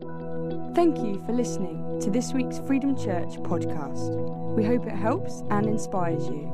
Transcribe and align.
Thank 0.00 0.98
you 0.98 1.20
for 1.26 1.32
listening 1.32 1.98
to 2.02 2.10
this 2.10 2.32
week's 2.32 2.60
Freedom 2.60 2.96
Church 2.96 3.30
podcast. 3.42 4.54
We 4.54 4.64
hope 4.64 4.86
it 4.86 4.94
helps 4.94 5.42
and 5.50 5.66
inspires 5.66 6.24
you. 6.28 6.46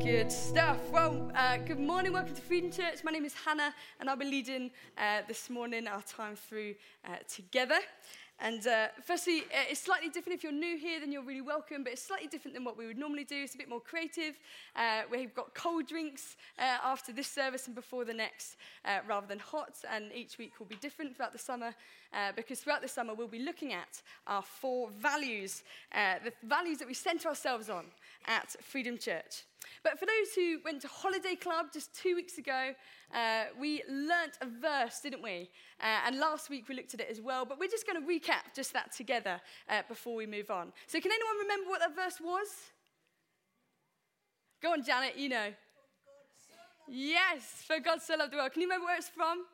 Good 0.00 0.30
stuff. 0.30 0.78
Well, 0.92 1.32
uh, 1.34 1.56
good 1.56 1.80
morning. 1.80 2.12
Welcome 2.12 2.36
to 2.36 2.40
Freedom 2.40 2.70
Church. 2.70 3.02
My 3.02 3.10
name 3.10 3.24
is 3.24 3.34
Hannah, 3.34 3.74
and 3.98 4.08
I'll 4.08 4.16
be 4.16 4.26
leading 4.26 4.70
uh, 4.96 5.22
this 5.26 5.50
morning 5.50 5.88
our 5.88 6.02
time 6.02 6.36
through 6.36 6.76
uh, 7.04 7.16
together. 7.28 7.80
And 8.40 8.66
uh, 8.66 8.88
firstly, 9.02 9.42
uh, 9.42 9.70
it's 9.70 9.80
slightly 9.80 10.08
different. 10.08 10.36
If 10.36 10.42
you're 10.42 10.52
new 10.52 10.76
here, 10.76 10.98
then 10.98 11.12
you're 11.12 11.22
really 11.22 11.40
welcome, 11.40 11.84
but 11.84 11.92
it's 11.92 12.02
slightly 12.02 12.26
different 12.26 12.54
than 12.54 12.64
what 12.64 12.76
we 12.76 12.86
would 12.86 12.98
normally 12.98 13.24
do. 13.24 13.36
It's 13.36 13.54
a 13.54 13.58
bit 13.58 13.68
more 13.68 13.80
creative. 13.80 14.34
Uh, 14.74 15.02
we've 15.10 15.34
got 15.34 15.54
cold 15.54 15.86
drinks 15.86 16.36
uh, 16.58 16.78
after 16.82 17.12
this 17.12 17.28
service 17.28 17.66
and 17.66 17.74
before 17.74 18.04
the 18.04 18.12
next, 18.12 18.56
uh, 18.84 18.98
rather 19.08 19.26
than 19.26 19.38
hot. 19.38 19.76
And 19.90 20.06
each 20.12 20.36
week 20.36 20.58
will 20.58 20.66
be 20.66 20.76
different 20.76 21.16
throughout 21.16 21.32
the 21.32 21.38
summer, 21.38 21.74
uh, 22.12 22.32
because 22.34 22.60
throughout 22.60 22.82
the 22.82 22.88
summer, 22.88 23.14
we'll 23.14 23.28
be 23.28 23.38
looking 23.38 23.72
at 23.72 24.02
our 24.26 24.42
four 24.42 24.90
values, 24.90 25.62
the 25.92 26.32
values 26.42 26.78
that 26.78 26.88
we 26.88 26.94
center 26.94 27.28
ourselves 27.28 27.70
on 27.70 27.84
at 28.26 28.54
Freedom 28.62 28.98
Church. 28.98 29.44
But 29.82 29.98
for 29.98 30.06
those 30.06 30.34
who 30.34 30.58
went 30.64 30.80
to 30.82 30.88
Holiday 30.88 31.34
Club 31.34 31.66
just 31.72 31.94
two 31.94 32.14
weeks 32.14 32.38
ago, 32.38 32.72
uh, 33.14 33.44
we 33.58 33.82
learnt 33.88 34.38
a 34.40 34.46
verse, 34.46 35.00
didn't 35.00 35.22
we? 35.22 35.50
Uh, 35.80 36.06
and 36.06 36.18
last 36.18 36.48
week 36.50 36.68
we 36.68 36.74
looked 36.74 36.94
at 36.94 37.00
it 37.00 37.08
as 37.10 37.20
well. 37.20 37.44
But 37.44 37.58
we're 37.58 37.68
just 37.68 37.86
going 37.86 38.00
to 38.00 38.06
recap 38.06 38.54
just 38.54 38.72
that 38.72 38.92
together 38.92 39.40
uh, 39.68 39.82
before 39.88 40.14
we 40.14 40.26
move 40.26 40.50
on. 40.50 40.72
So, 40.86 41.00
can 41.00 41.12
anyone 41.12 41.36
remember 41.42 41.70
what 41.70 41.80
that 41.80 41.94
verse 41.94 42.20
was? 42.20 42.48
Go 44.62 44.72
on, 44.72 44.82
Janet, 44.82 45.16
you 45.16 45.28
know. 45.28 45.48
Yes, 46.88 47.42
for 47.66 47.80
God 47.80 48.00
so 48.02 48.16
loved 48.16 48.32
the 48.32 48.36
world. 48.36 48.52
Can 48.52 48.62
you 48.62 48.68
remember 48.68 48.86
where 48.86 48.96
it's 48.96 49.08
from? 49.08 49.44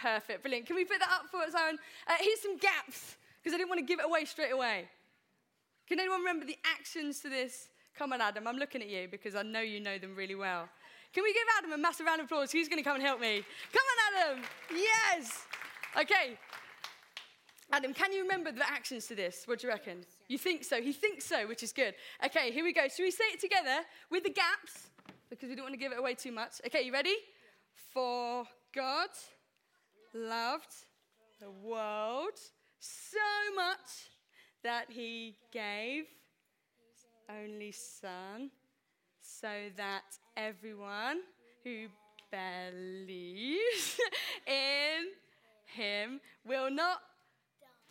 Perfect, 0.00 0.42
brilliant. 0.42 0.66
Can 0.66 0.76
we 0.76 0.84
put 0.84 0.98
that 0.98 1.10
up 1.10 1.30
for 1.30 1.38
us, 1.38 1.54
Aaron? 1.58 1.78
Uh, 2.06 2.14
here's 2.18 2.40
some 2.40 2.58
gaps 2.58 3.16
because 3.42 3.54
I 3.54 3.58
didn't 3.58 3.68
want 3.68 3.78
to 3.78 3.86
give 3.86 4.00
it 4.00 4.04
away 4.04 4.24
straight 4.24 4.52
away. 4.52 4.88
Can 5.86 6.00
anyone 6.00 6.20
remember 6.20 6.46
the 6.46 6.56
actions 6.64 7.20
to 7.20 7.28
this? 7.28 7.68
Come 7.96 8.12
on, 8.12 8.20
Adam. 8.20 8.46
I'm 8.46 8.56
looking 8.56 8.82
at 8.82 8.88
you 8.88 9.06
because 9.10 9.34
I 9.34 9.42
know 9.42 9.60
you 9.60 9.80
know 9.80 9.98
them 9.98 10.16
really 10.16 10.34
well. 10.34 10.68
Can 11.12 11.22
we 11.22 11.32
give 11.32 11.42
Adam 11.58 11.72
a 11.72 11.78
massive 11.78 12.06
round 12.06 12.20
of 12.20 12.26
applause? 12.26 12.50
He's 12.50 12.68
going 12.68 12.82
to 12.82 12.84
come 12.84 12.96
and 12.96 13.04
help 13.04 13.20
me. 13.20 13.44
Come 13.72 13.82
on, 13.92 14.32
Adam. 14.32 14.44
Yes. 14.74 15.44
Okay. 16.00 16.36
Adam, 17.70 17.94
can 17.94 18.12
you 18.12 18.22
remember 18.22 18.50
the 18.50 18.68
actions 18.68 19.06
to 19.06 19.14
this? 19.14 19.44
What 19.46 19.60
do 19.60 19.66
you 19.66 19.72
reckon? 19.72 20.04
You 20.28 20.38
think 20.38 20.64
so? 20.64 20.80
He 20.80 20.92
thinks 20.92 21.24
so, 21.24 21.46
which 21.46 21.62
is 21.62 21.72
good. 21.72 21.94
Okay, 22.24 22.50
here 22.50 22.64
we 22.64 22.72
go. 22.72 22.82
Should 22.88 23.04
we 23.04 23.10
say 23.10 23.24
it 23.32 23.40
together 23.40 23.84
with 24.10 24.24
the 24.24 24.30
gaps? 24.30 24.90
Because 25.30 25.48
we 25.48 25.54
don't 25.54 25.64
want 25.64 25.74
to 25.74 25.78
give 25.78 25.92
it 25.92 25.98
away 25.98 26.14
too 26.14 26.32
much. 26.32 26.60
Okay, 26.66 26.82
you 26.82 26.92
ready? 26.92 27.16
For 27.92 28.44
God 28.74 29.10
loved 30.14 30.74
the 31.40 31.50
world 31.50 32.38
so 32.78 33.18
much 33.56 34.10
that 34.64 34.86
he 34.88 35.36
gave 35.52 36.04
his 36.80 37.06
only 37.30 37.70
Son, 37.70 38.50
so 39.20 39.48
that 39.76 40.02
everyone 40.36 41.20
who 41.62 41.86
believes 42.30 44.00
in 44.46 45.12
him 45.66 46.20
will 46.46 46.70
not 46.70 46.98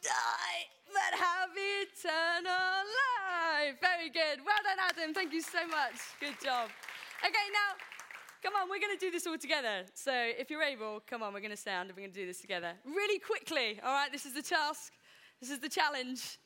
die, 0.01 0.66
but 0.91 1.17
have 1.17 1.49
eternal 1.53 2.83
life. 2.99 3.75
Very 3.79 4.09
good. 4.09 4.44
Well 4.45 4.57
done, 4.63 4.77
Adam. 4.89 5.13
Thank 5.13 5.31
you 5.31 5.41
so 5.41 5.66
much. 5.67 5.95
Good 6.19 6.35
job. 6.44 6.69
Okay, 7.25 7.47
now, 7.53 7.77
come 8.41 8.53
on, 8.61 8.69
we're 8.69 8.81
going 8.81 8.97
to 8.97 8.99
do 8.99 9.11
this 9.11 9.25
all 9.25 9.38
together. 9.38 9.85
So 9.94 10.11
if 10.13 10.49
you're 10.49 10.63
able, 10.63 11.01
come 11.07 11.23
on, 11.23 11.33
we're 11.33 11.39
going 11.39 11.51
to 11.51 11.57
stand 11.57 11.89
and 11.89 11.95
we're 11.95 12.03
going 12.03 12.13
to 12.13 12.19
do 12.19 12.25
this 12.25 12.41
together. 12.41 12.73
Really 12.83 13.19
quickly, 13.19 13.79
all 13.83 13.94
right? 13.94 14.11
This 14.11 14.25
is 14.25 14.33
the 14.33 14.41
task, 14.41 14.91
this 15.39 15.49
is 15.49 15.59
the 15.59 15.69
challenge. 15.69 16.39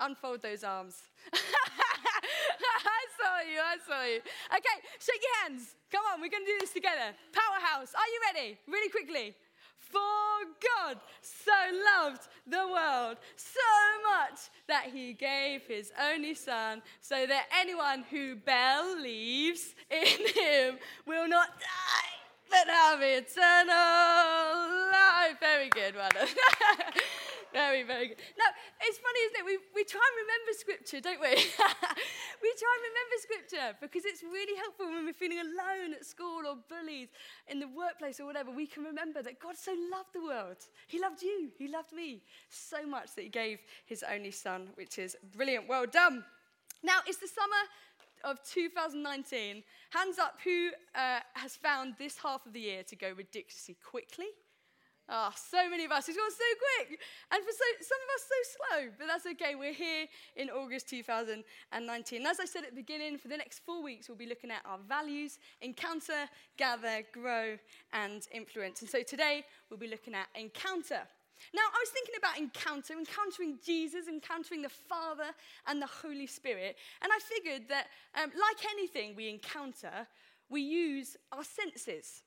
Unfold 0.00 0.42
those 0.42 0.64
arms. 0.64 0.96
I 1.32 3.04
saw 3.18 3.40
you, 3.40 3.60
I 3.60 3.76
saw 3.86 4.02
you. 4.04 4.16
Okay, 4.16 4.76
shake 4.98 5.20
your 5.22 5.42
hands. 5.42 5.74
Come 5.92 6.02
on, 6.12 6.20
we're 6.20 6.30
going 6.30 6.44
to 6.44 6.52
do 6.52 6.58
this 6.60 6.72
together. 6.72 7.14
Powerhouse, 7.32 7.92
are 7.94 8.08
you 8.08 8.20
ready? 8.32 8.58
Really 8.66 8.88
quickly. 8.90 9.34
For 9.78 10.46
God 10.78 10.98
so 11.20 11.52
loved 11.96 12.28
the 12.46 12.66
world 12.72 13.18
so 13.36 13.60
much 14.08 14.38
that 14.68 14.86
he 14.92 15.12
gave 15.12 15.62
his 15.66 15.92
only 16.00 16.34
Son, 16.34 16.80
so 17.00 17.26
that 17.26 17.46
anyone 17.58 18.04
who 18.10 18.36
believes 18.36 19.74
in 19.90 20.26
him 20.34 20.78
will 21.06 21.28
not 21.28 21.58
die, 21.58 22.20
but 22.48 22.68
have 22.68 23.00
eternal 23.02 23.72
life. 24.92 25.40
Very 25.40 25.68
good, 25.68 25.96
well 25.96 26.10
Very, 27.52 27.82
very 27.82 28.08
good. 28.08 28.18
Now, 28.38 28.50
it's 28.82 28.98
funny, 28.98 29.20
isn't 29.26 29.38
it? 29.40 29.44
We, 29.44 29.58
we 29.74 29.84
try 29.84 30.00
and 30.00 30.16
remember 30.22 30.52
scripture, 30.54 31.00
don't 31.00 31.20
we? 31.20 31.34
we 32.44 32.50
try 32.54 32.72
and 32.78 32.82
remember 32.86 33.16
scripture 33.18 33.76
because 33.80 34.04
it's 34.04 34.22
really 34.22 34.56
helpful 34.56 34.86
when 34.86 35.04
we're 35.04 35.12
feeling 35.12 35.40
alone 35.40 35.94
at 35.94 36.06
school 36.06 36.46
or 36.46 36.56
bullied 36.70 37.08
in 37.48 37.58
the 37.58 37.66
workplace 37.66 38.20
or 38.20 38.26
whatever. 38.26 38.50
We 38.50 38.66
can 38.66 38.84
remember 38.84 39.22
that 39.22 39.40
God 39.40 39.56
so 39.56 39.74
loved 39.90 40.14
the 40.14 40.22
world. 40.22 40.62
He 40.86 41.00
loved 41.00 41.22
you, 41.22 41.50
He 41.58 41.66
loved 41.66 41.92
me 41.92 42.22
so 42.48 42.86
much 42.86 43.14
that 43.16 43.22
He 43.22 43.28
gave 43.28 43.58
His 43.86 44.04
only 44.04 44.30
Son, 44.30 44.68
which 44.74 44.98
is 44.98 45.16
brilliant. 45.34 45.68
Well 45.68 45.86
done. 45.86 46.24
Now, 46.82 47.00
it's 47.06 47.18
the 47.18 47.28
summer 47.28 47.62
of 48.24 48.42
2019. 48.44 49.62
Hands 49.90 50.18
up 50.18 50.38
who 50.44 50.70
uh, 50.94 51.20
has 51.34 51.56
found 51.56 51.94
this 51.98 52.16
half 52.16 52.46
of 52.46 52.52
the 52.52 52.60
year 52.60 52.82
to 52.84 52.96
go 52.96 53.12
ridiculously 53.16 53.76
quickly 53.84 54.26
Oh, 55.12 55.30
so 55.34 55.68
many 55.68 55.84
of 55.84 55.90
us. 55.90 56.08
It's 56.08 56.16
gone 56.16 56.30
so 56.30 56.86
quick. 56.86 57.00
And 57.32 57.42
for 57.42 57.50
so, 57.50 57.64
some 57.80 57.98
of 57.98 58.08
us, 58.14 58.22
so 58.30 58.38
slow. 58.54 58.90
But 58.96 59.06
that's 59.08 59.26
okay. 59.26 59.56
We're 59.56 59.72
here 59.72 60.06
in 60.36 60.50
August 60.50 60.88
2019. 60.88 62.18
And 62.18 62.26
as 62.28 62.38
I 62.38 62.44
said 62.44 62.62
at 62.62 62.70
the 62.70 62.76
beginning, 62.76 63.18
for 63.18 63.26
the 63.26 63.36
next 63.36 63.58
four 63.66 63.82
weeks, 63.82 64.08
we'll 64.08 64.16
be 64.16 64.26
looking 64.26 64.52
at 64.52 64.62
our 64.64 64.78
values 64.88 65.40
encounter, 65.62 66.28
gather, 66.56 67.02
grow, 67.12 67.58
and 67.92 68.28
influence. 68.30 68.82
And 68.82 68.90
so 68.90 69.02
today, 69.02 69.44
we'll 69.68 69.80
be 69.80 69.88
looking 69.88 70.14
at 70.14 70.28
encounter. 70.36 71.02
Now, 71.52 71.66
I 71.66 71.78
was 71.80 71.88
thinking 71.88 72.14
about 72.16 72.38
encounter, 72.38 72.92
encountering 72.92 73.58
Jesus, 73.66 74.06
encountering 74.06 74.62
the 74.62 74.68
Father 74.68 75.34
and 75.66 75.82
the 75.82 75.88
Holy 75.88 76.28
Spirit. 76.28 76.76
And 77.02 77.10
I 77.12 77.18
figured 77.18 77.62
that, 77.68 77.88
um, 78.14 78.30
like 78.30 78.64
anything 78.70 79.16
we 79.16 79.28
encounter, 79.28 80.06
we 80.48 80.60
use 80.60 81.16
our 81.32 81.42
senses. 81.42 82.22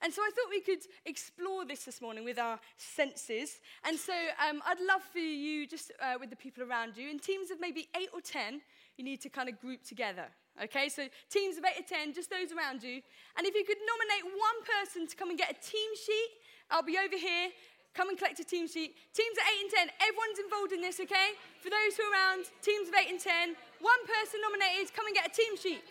And 0.00 0.12
so 0.12 0.22
I 0.22 0.30
thought 0.34 0.48
we 0.50 0.60
could 0.60 0.86
explore 1.06 1.64
this 1.64 1.84
this 1.84 2.00
morning 2.00 2.24
with 2.24 2.38
our 2.38 2.60
senses. 2.76 3.58
And 3.84 3.98
so 3.98 4.12
um, 4.48 4.62
I'd 4.64 4.80
love 4.80 5.02
for 5.02 5.18
you, 5.18 5.66
just 5.66 5.90
uh, 6.00 6.14
with 6.20 6.30
the 6.30 6.36
people 6.36 6.62
around 6.62 6.96
you, 6.96 7.10
in 7.10 7.18
teams 7.18 7.50
of 7.50 7.60
maybe 7.60 7.88
eight 7.96 8.10
or 8.12 8.20
ten, 8.20 8.60
you 8.96 9.04
need 9.04 9.20
to 9.22 9.28
kind 9.28 9.48
of 9.48 9.60
group 9.60 9.82
together. 9.82 10.26
Okay, 10.62 10.88
so 10.88 11.06
teams 11.30 11.58
of 11.58 11.64
eight 11.64 11.82
or 11.82 11.86
ten, 11.86 12.14
just 12.14 12.30
those 12.30 12.50
around 12.50 12.82
you. 12.82 13.02
And 13.36 13.46
if 13.46 13.54
you 13.54 13.64
could 13.64 13.78
nominate 13.78 14.38
one 14.38 14.58
person 14.66 15.06
to 15.06 15.14
come 15.14 15.30
and 15.30 15.38
get 15.38 15.50
a 15.50 15.58
team 15.58 15.90
sheet, 15.94 16.30
I'll 16.70 16.82
be 16.82 16.98
over 16.98 17.16
here. 17.16 17.50
Come 17.94 18.10
and 18.10 18.18
collect 18.18 18.38
a 18.38 18.44
team 18.44 18.68
sheet. 18.68 18.94
Teams 19.10 19.34
of 19.34 19.42
eight 19.50 19.62
and 19.66 19.70
ten, 19.74 19.86
everyone's 19.98 20.38
involved 20.38 20.70
in 20.70 20.82
this, 20.82 21.00
okay? 21.02 21.34
For 21.58 21.70
those 21.70 21.98
who 21.98 22.06
are 22.06 22.14
around, 22.14 22.46
teams 22.62 22.86
of 22.86 22.94
eight 22.94 23.10
and 23.10 23.18
ten, 23.18 23.58
one 23.82 24.02
person 24.06 24.38
nominated, 24.42 24.94
come 24.94 25.10
and 25.10 25.14
get 25.18 25.26
a 25.26 25.34
team 25.34 25.58
sheet. 25.58 25.82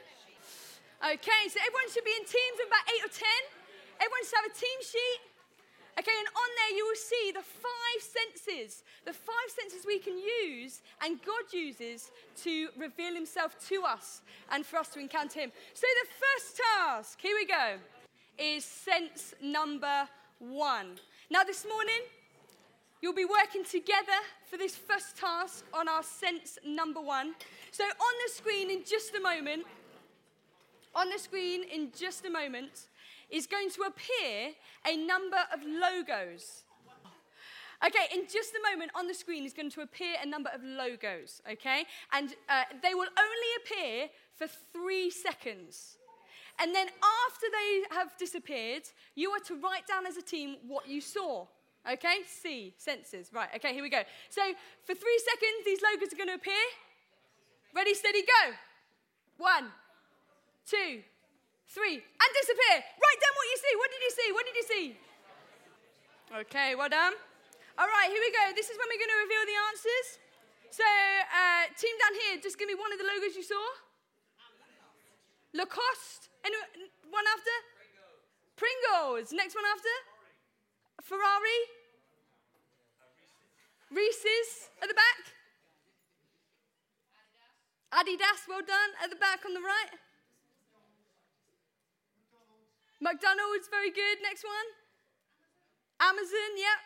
Okay, 1.03 1.41
so 1.51 1.59
everyone 1.59 1.87
should 1.91 2.07
be 2.07 2.15
in 2.15 2.23
teams 2.23 2.57
of 2.63 2.71
about 2.71 2.85
eight 2.87 3.03
or 3.03 3.11
ten. 3.11 3.41
Everyone 3.99 4.23
should 4.23 4.39
have 4.41 4.51
a 4.51 4.55
team 4.55 4.79
sheet. 4.81 5.21
Okay, 5.99 6.11
and 6.19 6.27
on 6.27 6.49
there 6.57 6.77
you 6.77 6.85
will 6.85 6.95
see 6.95 7.31
the 7.33 7.41
five 7.41 8.01
senses, 8.01 8.83
the 9.03 9.13
five 9.13 9.49
senses 9.49 9.83
we 9.85 9.97
can 9.97 10.15
use 10.15 10.81
and 11.03 11.19
God 11.25 11.51
uses 11.51 12.11
to 12.43 12.69
reveal 12.77 13.15
himself 13.15 13.57
to 13.69 13.81
us 13.81 14.21
and 14.51 14.63
for 14.63 14.77
us 14.77 14.89
to 14.89 14.99
encounter 14.99 15.39
him. 15.39 15.51
So 15.73 15.87
the 16.03 16.09
first 16.21 16.61
task, 16.77 17.19
here 17.19 17.35
we 17.35 17.47
go, 17.47 17.77
is 18.37 18.63
sense 18.63 19.33
number 19.41 20.07
one. 20.39 20.99
Now, 21.31 21.43
this 21.43 21.65
morning, 21.67 22.01
you'll 23.01 23.13
be 23.13 23.25
working 23.25 23.63
together 23.63 24.19
for 24.49 24.57
this 24.57 24.75
first 24.75 25.17
task 25.17 25.65
on 25.73 25.87
our 25.87 26.03
sense 26.03 26.57
number 26.65 27.01
one. 27.01 27.33
So, 27.71 27.83
on 27.83 28.13
the 28.25 28.33
screen 28.33 28.69
in 28.69 28.83
just 28.85 29.15
a 29.15 29.19
moment, 29.19 29.65
on 30.95 31.09
the 31.09 31.19
screen 31.19 31.63
in 31.63 31.91
just 31.97 32.25
a 32.25 32.29
moment, 32.29 32.87
is 33.29 33.47
going 33.47 33.69
to 33.71 33.81
appear 33.83 34.53
a 34.85 34.97
number 34.97 35.37
of 35.53 35.59
logos. 35.63 36.63
Okay, 37.85 38.07
in 38.11 38.23
just 38.23 38.53
a 38.55 38.71
moment 38.71 38.91
on 38.95 39.07
the 39.07 39.13
screen 39.13 39.45
is 39.45 39.53
going 39.53 39.69
to 39.69 39.81
appear 39.81 40.15
a 40.23 40.25
number 40.25 40.49
of 40.53 40.61
logos, 40.63 41.41
okay? 41.51 41.85
And 42.11 42.33
uh, 42.49 42.63
they 42.81 42.95
will 42.95 43.09
only 43.19 43.51
appear 43.61 44.09
for 44.35 44.47
three 44.73 45.11
seconds. 45.11 45.97
And 46.59 46.73
then 46.73 46.87
after 46.87 47.45
they 47.51 47.95
have 47.95 48.17
disappeared, 48.17 48.83
you 49.13 49.29
are 49.29 49.39
to 49.41 49.55
write 49.61 49.85
down 49.85 50.07
as 50.07 50.17
a 50.17 50.23
team 50.23 50.57
what 50.67 50.87
you 50.87 51.01
saw. 51.01 51.45
Okay? 51.89 52.17
See, 52.25 52.73
senses. 52.77 53.29
Right, 53.31 53.49
okay, 53.55 53.73
here 53.73 53.83
we 53.83 53.89
go. 53.89 54.01
So 54.29 54.41
for 54.83 54.95
three 54.95 55.21
seconds, 55.31 55.65
these 55.65 55.79
logos 55.83 56.13
are 56.13 56.17
going 56.17 56.29
to 56.29 56.35
appear. 56.35 56.53
Ready, 57.75 57.93
steady, 57.93 58.21
go. 58.21 58.53
One, 59.37 59.67
two, 60.65 61.03
three, 61.69 61.99
and 61.99 62.29
disappear. 62.41 62.75
Write 62.81 63.19
down 63.19 63.33
what 63.35 63.47
you 63.51 63.57
see. 63.59 63.73
What 63.75 63.89
did 63.91 64.01
you 64.01 64.13
see? 64.13 64.27
What 64.31 64.43
did 64.47 64.55
you 64.55 64.65
see? 64.67 64.85
Okay, 66.43 66.75
well 66.75 66.91
done. 66.91 67.15
All 67.77 67.87
right, 67.87 68.09
here 68.09 68.19
we 68.19 68.31
go. 68.33 68.51
This 68.55 68.67
is 68.67 68.75
when 68.75 68.87
we're 68.89 68.99
going 68.99 69.13
to 69.13 69.21
reveal 69.23 69.43
the 69.47 69.57
answers. 69.71 70.07
So, 70.73 70.83
uh, 70.83 71.71
team 71.77 71.95
down 72.01 72.13
here, 72.25 72.33
just 72.41 72.59
give 72.59 72.67
me 72.67 72.75
one 72.75 72.91
of 72.91 72.99
the 72.99 73.07
logos 73.07 73.37
you 73.37 73.45
saw. 73.45 73.63
Lacoste. 75.53 76.33
Anyone, 76.43 76.91
one 77.09 77.27
after? 77.31 77.55
Pringles. 78.59 79.31
Next 79.31 79.55
one 79.55 79.63
after? 79.69 79.95
Ferrari. 81.05 81.61
Reese's 83.93 84.73
at 84.83 84.89
the 84.89 84.97
back. 84.97 85.21
Adidas, 87.93 88.43
well 88.49 88.65
done. 88.65 88.91
At 89.01 89.09
the 89.09 89.15
back 89.15 89.45
on 89.45 89.53
the 89.53 89.63
right. 89.63 89.95
McDonald's, 92.99 93.67
very 93.69 93.91
good. 93.91 94.17
Next 94.23 94.43
one. 94.43 94.67
Amazon, 95.99 96.51
yep. 96.57 96.79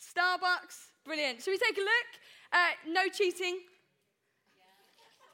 Starbucks, 0.00 0.90
brilliant. 1.04 1.42
Should 1.42 1.52
we 1.52 1.58
take 1.58 1.76
a 1.76 1.86
look? 1.86 2.10
Uh, 2.52 2.72
no 2.88 3.08
cheating. 3.08 3.60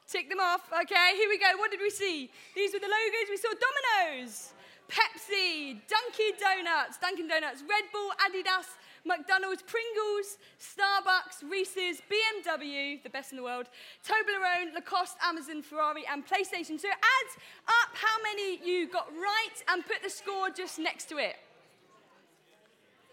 Tick 0.07 0.29
them 0.29 0.39
off. 0.39 0.69
Okay, 0.71 1.15
here 1.15 1.29
we 1.29 1.37
go. 1.37 1.57
What 1.57 1.71
did 1.71 1.81
we 1.81 1.89
see? 1.89 2.29
These 2.55 2.73
were 2.73 2.79
the 2.79 2.87
logos. 2.87 3.27
We 3.29 3.37
saw 3.37 3.51
Domino's, 3.51 4.53
Pepsi, 4.87 5.81
Dunkin' 5.87 6.39
Donuts, 6.39 6.97
Dunkin' 6.97 7.27
Donuts, 7.27 7.63
Red 7.67 7.91
Bull, 7.91 8.11
Adidas, 8.23 8.71
McDonald's, 9.07 9.63
Pringles, 9.63 10.37
Starbucks, 10.59 11.49
Reese's, 11.49 12.01
BMW, 12.11 13.01
the 13.01 13.09
best 13.09 13.31
in 13.31 13.37
the 13.37 13.43
world, 13.43 13.67
Toblerone, 14.05 14.73
Lacoste, 14.75 15.17
Amazon, 15.23 15.61
Ferrari, 15.61 16.03
and 16.11 16.25
PlayStation. 16.25 16.79
So 16.79 16.89
add 16.89 17.29
up 17.67 17.95
how 17.95 18.21
many 18.21 18.59
you 18.63 18.89
got 18.89 19.09
right 19.13 19.57
and 19.69 19.85
put 19.85 20.03
the 20.03 20.09
score 20.09 20.49
just 20.49 20.77
next 20.77 21.05
to 21.09 21.17
it. 21.17 21.37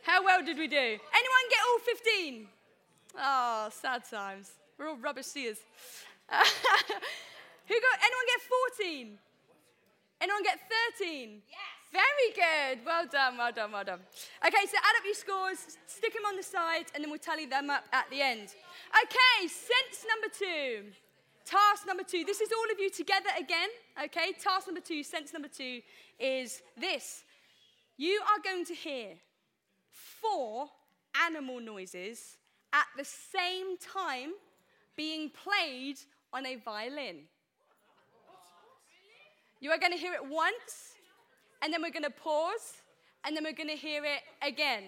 How 0.02 0.22
well 0.22 0.44
did 0.44 0.58
we 0.58 0.66
do? 0.66 0.76
Anyone 0.76 1.44
get 1.48 1.60
all 1.70 1.78
15? 1.78 2.46
Oh, 3.14 3.18
ah, 3.18 3.68
sad 3.70 4.02
times. 4.10 4.50
We're 4.76 4.88
all 4.88 4.96
rubbish 4.96 5.26
seers. 5.26 5.58
Who 6.28 7.74
got, 7.74 7.98
anyone 8.02 8.26
get 8.26 8.40
14? 8.78 9.18
Anyone 10.20 10.42
get 10.42 10.58
13? 10.98 11.42
Yes. 11.48 11.73
Very 11.94 12.30
good. 12.34 12.84
Well 12.84 13.06
done, 13.06 13.38
well 13.38 13.52
done, 13.52 13.70
well 13.70 13.84
done. 13.84 14.00
Okay, 14.44 14.66
so 14.66 14.76
add 14.78 14.98
up 14.98 15.04
your 15.04 15.14
scores, 15.14 15.78
stick 15.86 16.12
them 16.12 16.24
on 16.26 16.36
the 16.36 16.42
side, 16.42 16.86
and 16.92 17.04
then 17.04 17.08
we'll 17.08 17.20
tally 17.20 17.46
them 17.46 17.70
up 17.70 17.84
at 17.92 18.10
the 18.10 18.20
end. 18.20 18.48
Okay, 19.04 19.46
sense 19.46 20.04
number 20.08 20.26
two. 20.36 20.90
Task 21.44 21.86
number 21.86 22.02
two. 22.02 22.24
This 22.24 22.40
is 22.40 22.50
all 22.50 22.72
of 22.72 22.80
you 22.80 22.90
together 22.90 23.30
again. 23.38 23.68
Okay, 24.02 24.32
task 24.42 24.66
number 24.66 24.80
two, 24.80 25.04
sense 25.04 25.32
number 25.32 25.46
two 25.46 25.82
is 26.18 26.62
this. 26.76 27.22
You 27.96 28.20
are 28.22 28.42
going 28.42 28.64
to 28.64 28.74
hear 28.74 29.10
four 29.92 30.66
animal 31.24 31.60
noises 31.60 32.38
at 32.72 32.86
the 32.98 33.04
same 33.04 33.76
time 33.78 34.32
being 34.96 35.30
played 35.30 36.00
on 36.32 36.44
a 36.44 36.56
violin. 36.56 37.28
You 39.60 39.70
are 39.70 39.78
going 39.78 39.92
to 39.92 39.98
hear 39.98 40.14
it 40.14 40.28
once, 40.28 40.93
and 41.64 41.72
then 41.72 41.80
we're 41.80 41.90
going 41.90 42.04
to 42.04 42.10
pause, 42.10 42.74
and 43.24 43.34
then 43.34 43.42
we're 43.42 43.54
going 43.54 43.70
to 43.70 43.74
hear 43.74 44.04
it 44.04 44.20
again. 44.46 44.82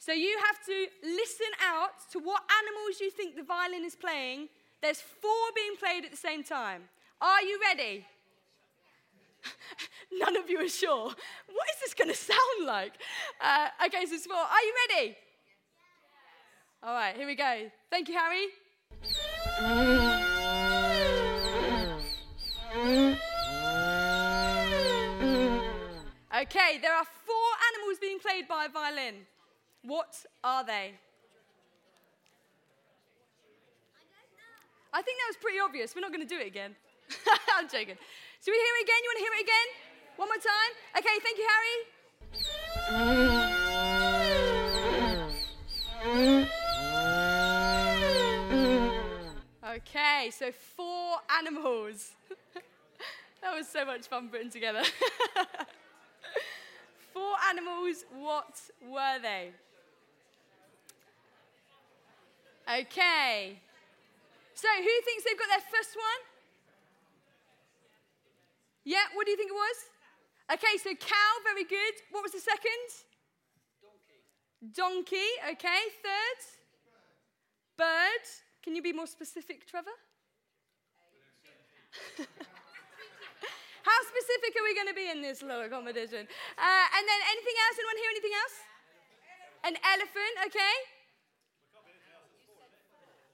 So 0.00 0.10
you 0.10 0.36
have 0.46 0.56
to 0.66 0.86
listen 1.04 1.46
out 1.64 1.90
to 2.10 2.18
what 2.18 2.42
animals 2.60 3.00
you 3.00 3.08
think 3.08 3.36
the 3.36 3.44
violin 3.44 3.84
is 3.84 3.94
playing. 3.94 4.48
There's 4.82 5.00
four 5.00 5.30
being 5.54 5.76
played 5.78 6.04
at 6.04 6.10
the 6.10 6.16
same 6.16 6.42
time. 6.42 6.82
Are 7.20 7.40
you 7.40 7.60
ready? 7.68 8.04
None 10.12 10.36
of 10.36 10.50
you 10.50 10.58
are 10.58 10.68
sure. 10.68 11.04
What 11.04 11.68
is 11.72 11.80
this 11.84 11.94
going 11.94 12.08
to 12.08 12.16
sound 12.16 12.66
like? 12.66 12.94
Uh, 13.40 13.68
okay, 13.86 14.04
so 14.06 14.14
it's 14.14 14.26
four. 14.26 14.34
Are 14.34 14.62
you 14.62 14.74
ready? 14.90 15.16
All 16.82 16.94
right, 16.94 17.14
here 17.14 17.28
we 17.28 17.36
go. 17.36 17.70
Thank 17.90 18.08
you, 18.08 18.18
Harry. 18.18 18.48
Okay, 26.34 26.78
there 26.80 26.94
are 26.94 27.04
four 27.04 27.48
animals 27.74 27.98
being 28.00 28.18
played 28.18 28.48
by 28.48 28.64
a 28.64 28.68
violin. 28.70 29.26
What 29.82 30.16
are 30.42 30.64
they? 30.64 30.94
I 34.94 35.02
think 35.02 35.18
that 35.18 35.26
was 35.28 35.36
pretty 35.36 35.58
obvious. 35.60 35.94
We're 35.94 36.00
not 36.00 36.10
going 36.10 36.26
to 36.26 36.34
do 36.34 36.40
it 36.40 36.46
again. 36.46 36.74
I'm 37.58 37.68
joking. 37.68 37.98
So 38.40 38.50
we 38.50 38.56
hear 38.56 38.74
it 38.80 38.84
again? 38.84 38.96
You 39.02 39.10
want 39.10 39.18
to 39.18 39.24
hear 39.24 39.34
it 39.36 39.42
again? 39.42 39.68
One 40.16 40.28
more 40.28 40.40
time? 40.40 40.72
Okay, 40.96 41.20
thank 41.22 41.36
you, 41.36 41.46
Harry. 41.52 41.78
Okay, 49.76 50.30
so 50.30 50.50
four 50.50 51.18
animals. 51.38 52.12
that 53.42 53.54
was 53.54 53.68
so 53.68 53.84
much 53.84 54.06
fun 54.06 54.30
putting 54.30 54.48
together. 54.50 54.82
Four 57.12 57.34
animals, 57.50 58.04
what 58.14 58.60
were 58.88 59.18
they? 59.20 59.50
Okay. 62.80 63.58
So, 64.54 64.68
who 64.78 64.94
thinks 65.04 65.24
they've 65.24 65.38
got 65.38 65.48
their 65.48 65.60
first 65.60 65.96
one? 65.96 66.22
Yeah, 68.84 69.04
what 69.14 69.26
do 69.26 69.30
you 69.32 69.36
think 69.36 69.50
it 69.50 69.54
was? 69.54 69.76
Okay, 70.54 70.76
so 70.82 70.94
cow, 70.94 71.30
very 71.44 71.64
good. 71.64 71.94
What 72.10 72.22
was 72.22 72.32
the 72.32 72.40
second? 72.40 72.88
Donkey. 74.74 75.10
Donkey, 75.10 75.52
okay. 75.52 75.80
Third? 76.02 76.40
Bird. 77.76 78.24
Can 78.62 78.76
you 78.76 78.82
be 78.82 78.92
more 78.92 79.06
specific, 79.06 79.66
Trevor? 79.66 79.90
How 83.82 83.98
specific 84.06 84.54
are 84.58 84.64
we 84.64 84.74
going 84.74 84.90
to 84.90 84.98
be 84.98 85.10
in 85.10 85.22
this 85.22 85.42
little 85.42 85.68
competition? 85.68 86.26
Uh, 86.58 86.86
and 86.96 87.02
then 87.06 87.20
anything 87.30 87.56
else? 87.66 87.74
Anyone 87.78 87.98
hear 87.98 88.10
anything 88.14 88.34
else? 88.38 88.56
An 89.62 89.74
elephant, 89.82 90.34
okay. 90.50 90.74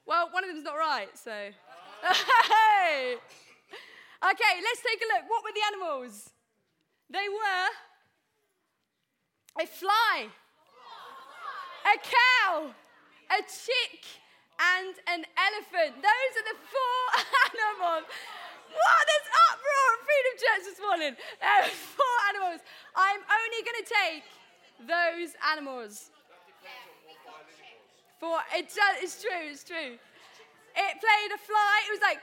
Well, 0.05 0.29
one 0.33 0.43
of 0.43 0.49
them's 0.49 0.65
not 0.65 0.77
right, 0.77 1.09
so. 1.13 1.53
Okay, 4.19 4.53
let's 4.59 4.83
take 4.83 4.99
a 4.99 5.07
look. 5.15 5.31
What 5.31 5.47
were 5.47 5.55
the 5.55 5.63
animals? 5.71 6.31
They 7.09 7.31
were 7.31 7.67
a 9.63 9.65
fly, 9.65 10.27
a 11.87 11.95
cow, 12.03 12.75
a 13.31 13.39
chick, 13.47 14.03
and 14.59 14.93
an 15.07 15.23
elephant. 15.39 16.03
Those 16.03 16.33
are 16.35 16.47
the 16.51 16.59
four 16.67 17.01
animals. 17.47 18.11
What? 18.69 19.01
There's 19.09 19.29
uproar 19.49 19.85
at 19.93 20.01
Freedom 20.05 20.35
Church 20.37 20.63
this 20.69 20.79
morning. 20.79 21.13
Are 21.41 21.65
four 21.69 22.17
animals. 22.29 22.61
I'm 22.95 23.21
only 23.25 23.61
going 23.65 23.81
to 23.81 23.89
take 23.89 24.23
those 24.85 25.35
animals. 25.51 26.11
For 28.19 28.37
it's 28.53 28.75
true, 28.75 29.47
it's 29.49 29.63
true. 29.63 29.97
It 30.75 30.99
played 30.99 31.31
a 31.33 31.37
fly. 31.37 31.83
It 31.87 31.91
was 31.91 32.01
like 32.01 32.19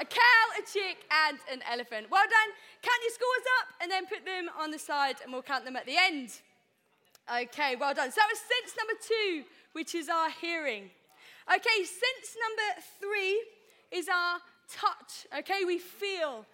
a 0.00 0.04
cow, 0.04 0.44
a 0.58 0.62
chick, 0.66 1.04
and 1.28 1.38
an 1.50 1.62
elephant. 1.70 2.10
Well 2.10 2.24
done. 2.24 2.54
Count 2.82 3.02
your 3.02 3.12
scores 3.12 3.46
up 3.60 3.68
and 3.80 3.90
then 3.90 4.06
put 4.06 4.24
them 4.24 4.48
on 4.58 4.70
the 4.70 4.78
side, 4.78 5.20
and 5.22 5.32
we'll 5.32 5.42
count 5.42 5.64
them 5.64 5.76
at 5.76 5.84
the 5.86 5.96
end. 5.96 6.40
Okay, 7.30 7.76
well 7.76 7.94
done. 7.94 8.10
So 8.10 8.16
that 8.16 8.28
was 8.30 8.40
sense 8.40 8.74
number 8.76 8.94
two, 9.00 9.44
which 9.72 9.94
is 9.94 10.08
our 10.08 10.30
hearing. 10.30 10.90
Okay, 11.48 11.84
sense 11.84 12.36
number 12.38 12.82
three 13.00 13.42
is 13.90 14.08
our 14.08 14.38
touch. 14.68 15.26
Okay, 15.38 15.64
we 15.64 15.78
feel. 15.78 16.46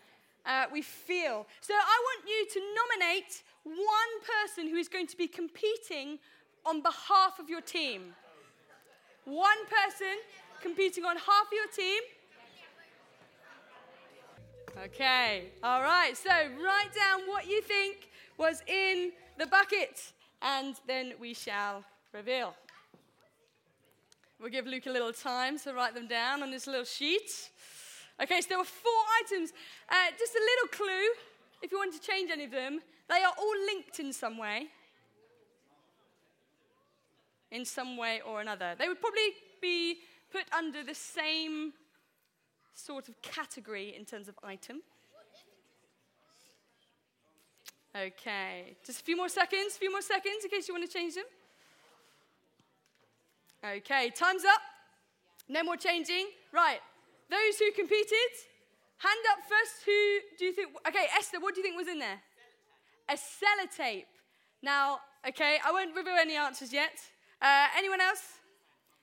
Uh, 0.46 0.64
we 0.72 0.82
feel. 0.82 1.46
So 1.60 1.74
I 1.74 2.02
want 2.04 2.28
you 2.28 2.46
to 2.54 2.60
nominate 2.74 3.42
one 3.64 4.12
person 4.24 4.68
who 4.68 4.76
is 4.76 4.88
going 4.88 5.06
to 5.08 5.16
be 5.16 5.28
competing 5.28 6.18
on 6.64 6.80
behalf 6.80 7.38
of 7.38 7.48
your 7.50 7.60
team. 7.60 8.14
One 9.24 9.58
person 9.66 10.16
competing 10.62 11.04
on 11.04 11.16
half 11.16 11.46
of 11.46 11.52
your 11.52 11.68
team. 11.68 12.00
Okay, 14.84 15.48
all 15.62 15.82
right. 15.82 16.16
So 16.16 16.30
write 16.30 16.94
down 16.94 17.26
what 17.26 17.46
you 17.46 17.60
think 17.60 18.10
was 18.38 18.62
in 18.66 19.12
the 19.36 19.46
bucket, 19.46 20.12
and 20.40 20.76
then 20.86 21.12
we 21.20 21.34
shall 21.34 21.84
reveal. 22.12 22.54
We'll 24.40 24.50
give 24.50 24.66
Luke 24.66 24.86
a 24.86 24.90
little 24.90 25.12
time 25.12 25.58
to 25.60 25.74
write 25.74 25.94
them 25.94 26.06
down 26.06 26.44
on 26.44 26.52
this 26.52 26.68
little 26.68 26.84
sheet. 26.84 27.50
Okay, 28.22 28.40
so 28.40 28.46
there 28.48 28.58
were 28.58 28.64
four 28.64 28.92
items. 29.24 29.52
Uh, 29.88 29.94
just 30.16 30.32
a 30.32 30.38
little 30.38 30.68
clue, 30.78 31.08
if 31.60 31.72
you 31.72 31.78
want 31.78 31.92
to 31.92 32.00
change 32.00 32.30
any 32.30 32.44
of 32.44 32.52
them, 32.52 32.78
they 33.08 33.16
are 33.16 33.32
all 33.36 33.54
linked 33.66 33.98
in 33.98 34.12
some 34.12 34.38
way. 34.38 34.68
In 37.50 37.64
some 37.64 37.96
way 37.96 38.20
or 38.24 38.40
another. 38.40 38.76
They 38.78 38.86
would 38.86 39.00
probably 39.00 39.32
be 39.60 39.98
put 40.30 40.44
under 40.56 40.84
the 40.84 40.94
same 40.94 41.72
sort 42.74 43.08
of 43.08 43.20
category 43.22 43.96
in 43.96 44.04
terms 44.04 44.28
of 44.28 44.38
item. 44.44 44.82
Okay, 47.96 48.76
just 48.86 49.00
a 49.00 49.02
few 49.02 49.16
more 49.16 49.28
seconds, 49.28 49.74
a 49.74 49.78
few 49.78 49.90
more 49.90 50.02
seconds 50.02 50.44
in 50.44 50.50
case 50.50 50.68
you 50.68 50.74
want 50.74 50.88
to 50.88 50.92
change 50.92 51.16
them. 51.16 51.24
Okay, 53.64 54.10
time's 54.10 54.44
up. 54.44 54.60
No 55.48 55.64
more 55.64 55.76
changing. 55.76 56.26
Right, 56.52 56.78
those 57.30 57.58
who 57.58 57.72
competed, 57.72 58.32
hand 58.98 59.24
up 59.32 59.38
first. 59.48 59.84
Who 59.84 60.18
do 60.38 60.44
you 60.44 60.52
think? 60.52 60.68
Okay, 60.86 61.06
Esther, 61.16 61.40
what 61.40 61.54
do 61.54 61.60
you 61.60 61.64
think 61.64 61.76
was 61.76 61.88
in 61.88 61.98
there? 61.98 62.20
A 63.08 63.14
sellotape. 63.14 64.04
Now, 64.62 65.00
okay, 65.26 65.58
I 65.64 65.72
won't 65.72 65.94
reveal 65.96 66.14
any 66.14 66.36
answers 66.36 66.72
yet. 66.72 66.92
Uh, 67.42 67.66
anyone 67.76 68.00
else? 68.00 68.22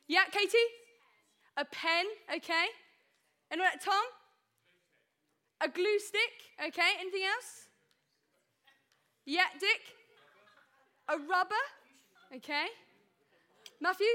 Yeah, 0.07 0.23
Katie? 0.31 0.57
A 1.57 1.65
pen, 1.65 2.05
okay. 2.35 2.65
Anyone, 3.51 3.71
Tom? 3.83 4.03
A 5.61 5.69
glue 5.69 5.99
stick, 5.99 6.67
okay. 6.67 6.91
Anything 6.99 7.23
else? 7.23 7.67
Yeah, 9.25 9.45
Dick? 9.59 9.81
A 11.09 11.17
rubber, 11.17 11.63
okay. 12.35 12.67
Matthew? 13.81 14.07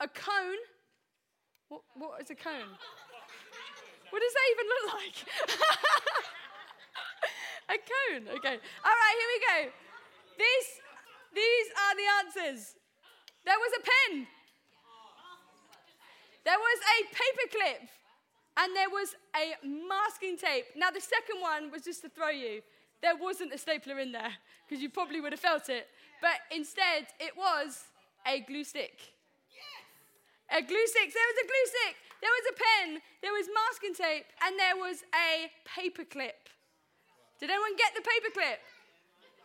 A 0.00 0.08
cone. 0.08 0.62
What, 1.68 1.82
what 1.94 2.22
is 2.22 2.30
a 2.30 2.34
cone? 2.34 2.72
What 4.10 4.22
does 4.22 4.32
that 4.32 4.46
even 4.52 4.66
look 4.72 4.86
like? 4.94 5.18
a 7.76 7.78
cone. 7.78 8.24
Okay. 8.38 8.56
All 8.84 8.96
right, 8.96 9.14
here 9.18 9.30
we 9.34 9.40
go. 9.44 9.58
These, 10.38 10.68
these 11.34 11.68
are 11.76 11.94
the 11.98 12.08
answers. 12.24 12.74
There 13.44 13.58
was 13.58 13.72
a 13.76 13.82
pen. 13.82 14.26
There 16.44 16.58
was 16.58 16.78
a 16.80 16.98
paperclip. 17.12 17.88
And 18.56 18.74
there 18.74 18.90
was 18.90 19.14
a 19.36 19.54
masking 19.64 20.36
tape. 20.36 20.64
Now, 20.74 20.90
the 20.90 21.00
second 21.00 21.40
one 21.40 21.70
was 21.70 21.82
just 21.82 22.02
to 22.02 22.08
throw 22.08 22.30
you. 22.30 22.62
There 23.02 23.16
wasn't 23.16 23.52
a 23.52 23.58
stapler 23.58 24.00
in 24.00 24.10
there 24.10 24.32
because 24.66 24.82
you 24.82 24.88
probably 24.90 25.20
would 25.20 25.32
have 25.32 25.40
felt 25.40 25.68
it. 25.68 25.86
But 26.20 26.40
instead, 26.50 27.06
it 27.20 27.36
was 27.36 27.84
a 28.26 28.40
glue 28.40 28.64
stick. 28.64 28.98
A 30.48 30.64
glue 30.64 30.86
stick. 30.88 31.12
There 31.12 31.28
was 31.28 31.38
a 31.44 31.46
glue 31.46 31.66
stick. 31.68 31.94
There 32.24 32.32
was 32.32 32.46
a 32.48 32.56
pen. 32.56 32.88
There 33.20 33.34
was 33.36 33.46
masking 33.52 33.94
tape. 33.94 34.26
And 34.42 34.58
there 34.58 34.76
was 34.76 35.04
a 35.12 35.52
paperclip. 35.68 36.40
Did 37.38 37.52
anyone 37.52 37.76
get 37.76 37.92
the 37.94 38.02
paperclip? 38.02 38.58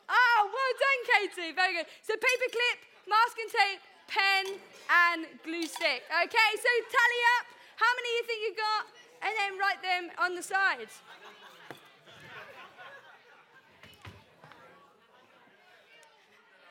Oh, 0.10 0.40
well 0.48 0.74
done, 0.80 1.02
Katie. 1.12 1.52
Very 1.54 1.74
good. 1.78 1.88
So, 2.02 2.16
paperclip, 2.16 2.78
masking 3.08 3.50
tape, 3.52 3.82
pen, 4.08 4.60
and 4.90 5.28
glue 5.44 5.68
stick. 5.68 6.04
Okay, 6.08 6.52
so 6.60 6.70
tally 6.88 7.22
up. 7.40 7.46
How 7.78 7.92
many 8.00 8.10
you 8.18 8.24
think 8.24 8.40
you 8.48 8.54
got? 8.56 8.84
And 9.24 9.32
then 9.40 9.52
write 9.60 9.82
them 9.82 10.12
on 10.20 10.36
the 10.36 10.44
side. 10.44 10.92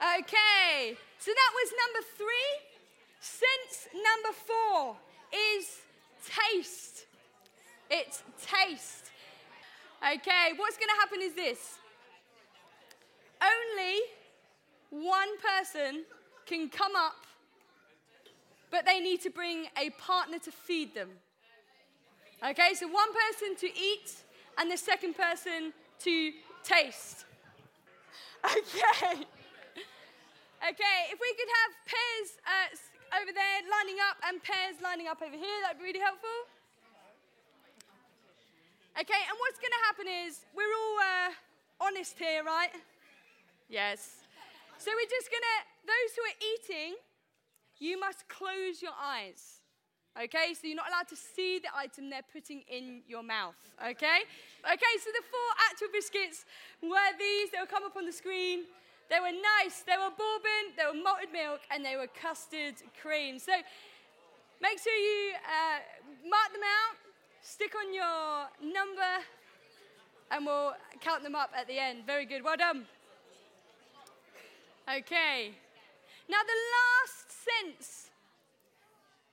Okay, 0.02 0.98
so 1.18 1.30
that 1.30 1.50
was 1.54 1.68
number 1.78 2.02
three. 2.18 2.50
Sense 3.20 3.51
number 4.12 4.36
four 4.46 4.96
is 5.32 5.78
taste. 6.24 7.06
It's 7.90 8.22
taste. 8.40 9.10
Okay, 10.02 10.52
what's 10.56 10.76
going 10.76 10.88
to 10.88 11.00
happen 11.00 11.20
is 11.22 11.34
this 11.34 11.78
only 13.40 14.00
one 14.90 15.28
person 15.38 16.04
can 16.46 16.68
come 16.68 16.92
up, 16.96 17.24
but 18.70 18.84
they 18.84 19.00
need 19.00 19.20
to 19.22 19.30
bring 19.30 19.66
a 19.78 19.90
partner 19.90 20.38
to 20.40 20.50
feed 20.50 20.94
them. 20.94 21.08
Okay, 22.44 22.74
so 22.74 22.88
one 22.88 23.08
person 23.12 23.56
to 23.56 23.66
eat 23.66 24.12
and 24.58 24.70
the 24.70 24.76
second 24.76 25.16
person 25.16 25.72
to 26.00 26.32
taste. 26.62 27.24
Okay. 28.44 29.24
Okay, 30.62 30.98
if 31.10 31.18
we 31.18 31.34
could 31.34 31.52
have 31.58 31.72
pairs 31.86 32.28
uh, 32.46 32.76
over 33.20 33.32
there 33.32 33.58
lining 33.68 33.98
up 34.08 34.16
and 34.24 34.42
pairs 34.42 34.80
lining 34.80 35.08
up 35.08 35.20
over 35.20 35.36
here. 35.36 35.58
That'd 35.62 35.78
be 35.78 35.92
really 35.92 36.00
helpful. 36.00 36.32
Okay, 38.92 39.22
and 39.24 39.36
what's 39.40 39.60
going 39.60 39.72
to 39.72 39.82
happen 39.88 40.06
is 40.08 40.44
we're 40.52 40.68
all 40.68 40.96
uh, 41.00 41.30
honest 41.88 42.18
here, 42.18 42.44
right? 42.44 42.72
Yes. 43.68 44.20
So 44.76 44.90
we're 44.92 45.08
just 45.08 45.32
going 45.32 45.40
to, 45.40 45.58
those 45.88 46.10
who 46.12 46.22
are 46.28 46.38
eating, 46.52 46.90
you 47.78 47.98
must 47.98 48.28
close 48.28 48.82
your 48.82 48.92
eyes. 48.92 49.62
Okay, 50.12 50.52
so 50.52 50.68
you're 50.68 50.76
not 50.76 50.88
allowed 50.88 51.08
to 51.08 51.16
see 51.16 51.58
the 51.58 51.72
item 51.72 52.10
they're 52.10 52.28
putting 52.32 52.60
in 52.68 53.00
your 53.08 53.22
mouth. 53.22 53.56
Okay? 53.80 54.28
Okay, 54.60 54.94
so 55.00 55.08
the 55.08 55.24
four 55.24 55.48
actual 55.72 55.88
biscuits 55.88 56.44
were 56.82 57.12
these. 57.18 57.48
They'll 57.50 57.64
come 57.64 57.84
up 57.84 57.96
on 57.96 58.04
the 58.04 58.12
screen. 58.12 58.68
They 59.10 59.20
were 59.20 59.32
nice, 59.32 59.82
they 59.86 59.96
were 59.98 60.10
bourbon, 60.10 60.72
they 60.76 60.84
were 60.86 61.02
malted 61.02 61.32
milk, 61.32 61.60
and 61.70 61.84
they 61.84 61.96
were 61.96 62.08
custard 62.08 62.74
cream. 63.00 63.38
So 63.38 63.52
make 64.60 64.78
sure 64.78 64.94
you 64.94 65.34
uh, 65.36 65.78
mark 66.28 66.52
them 66.52 66.64
out, 66.64 66.96
stick 67.42 67.72
on 67.76 67.92
your 67.92 68.48
number, 68.72 69.12
and 70.30 70.46
we'll 70.46 70.72
count 71.00 71.22
them 71.22 71.34
up 71.34 71.50
at 71.56 71.66
the 71.68 71.78
end. 71.78 72.06
Very 72.06 72.24
good, 72.24 72.42
well 72.42 72.56
done. 72.56 72.86
Okay. 74.88 75.52
Now, 76.28 76.40
the 76.42 76.60
last 76.72 77.28
sense. 77.30 78.08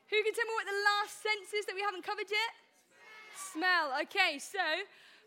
Who 0.09 0.17
can 0.23 0.33
tell 0.33 0.45
me 0.45 0.53
what 0.57 0.65
the 0.65 0.81
last 0.89 1.21
sense 1.21 1.53
is 1.53 1.65
that 1.65 1.75
we 1.75 1.81
haven't 1.81 2.03
covered 2.03 2.29
yet? 2.29 2.53
Smell. 3.53 3.93
Okay, 4.03 4.37
so 4.37 4.59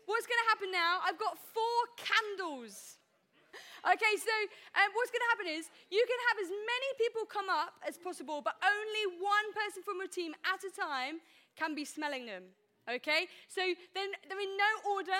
what's 0.05 0.27
going 0.27 0.41
to 0.43 0.49
happen 0.51 0.69
now? 0.71 0.99
I've 1.01 1.17
got 1.17 1.37
four 1.39 1.79
candles. 1.95 2.99
Okay, 3.83 4.15
so 4.15 4.31
um, 4.79 4.87
what's 4.95 5.11
going 5.11 5.19
to 5.27 5.31
happen 5.35 5.47
is 5.51 5.67
you 5.91 5.99
can 6.07 6.19
have 6.31 6.37
as 6.39 6.47
many 6.47 6.89
people 6.95 7.27
come 7.27 7.51
up 7.51 7.75
as 7.83 7.99
possible, 7.99 8.39
but 8.39 8.55
only 8.63 9.19
one 9.19 9.47
person 9.51 9.83
from 9.83 9.99
your 9.99 10.07
team 10.07 10.31
at 10.47 10.63
a 10.63 10.71
time 10.71 11.19
can 11.59 11.75
be 11.75 11.83
smelling 11.83 12.23
them. 12.23 12.47
Okay, 12.87 13.27
so 13.51 13.59
then 13.91 14.15
they're 14.31 14.39
in 14.39 14.55
no 14.55 14.71
order. 14.95 15.19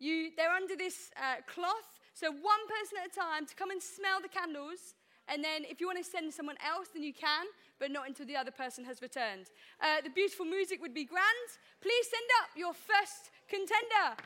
You, 0.00 0.32
they're 0.32 0.52
under 0.52 0.76
this 0.76 1.12
uh, 1.20 1.44
cloth, 1.44 2.00
so 2.16 2.32
one 2.32 2.64
person 2.72 3.04
at 3.04 3.12
a 3.12 3.14
time 3.14 3.44
to 3.44 3.54
come 3.54 3.68
and 3.68 3.82
smell 3.82 4.24
the 4.24 4.32
candles. 4.32 4.96
And 5.28 5.44
then, 5.44 5.68
if 5.68 5.78
you 5.78 5.86
want 5.86 6.00
to 6.00 6.08
send 6.08 6.32
someone 6.32 6.56
else, 6.64 6.88
then 6.94 7.02
you 7.02 7.12
can, 7.12 7.44
but 7.78 7.90
not 7.90 8.08
until 8.08 8.24
the 8.24 8.36
other 8.36 8.50
person 8.50 8.82
has 8.88 9.02
returned. 9.02 9.52
Uh, 9.76 10.00
the 10.00 10.08
beautiful 10.08 10.46
music 10.46 10.80
would 10.80 10.94
be 10.94 11.04
grand. 11.04 11.48
Please 11.82 12.08
send 12.08 12.24
up 12.40 12.48
your 12.56 12.72
first 12.72 13.28
contender. 13.44 14.16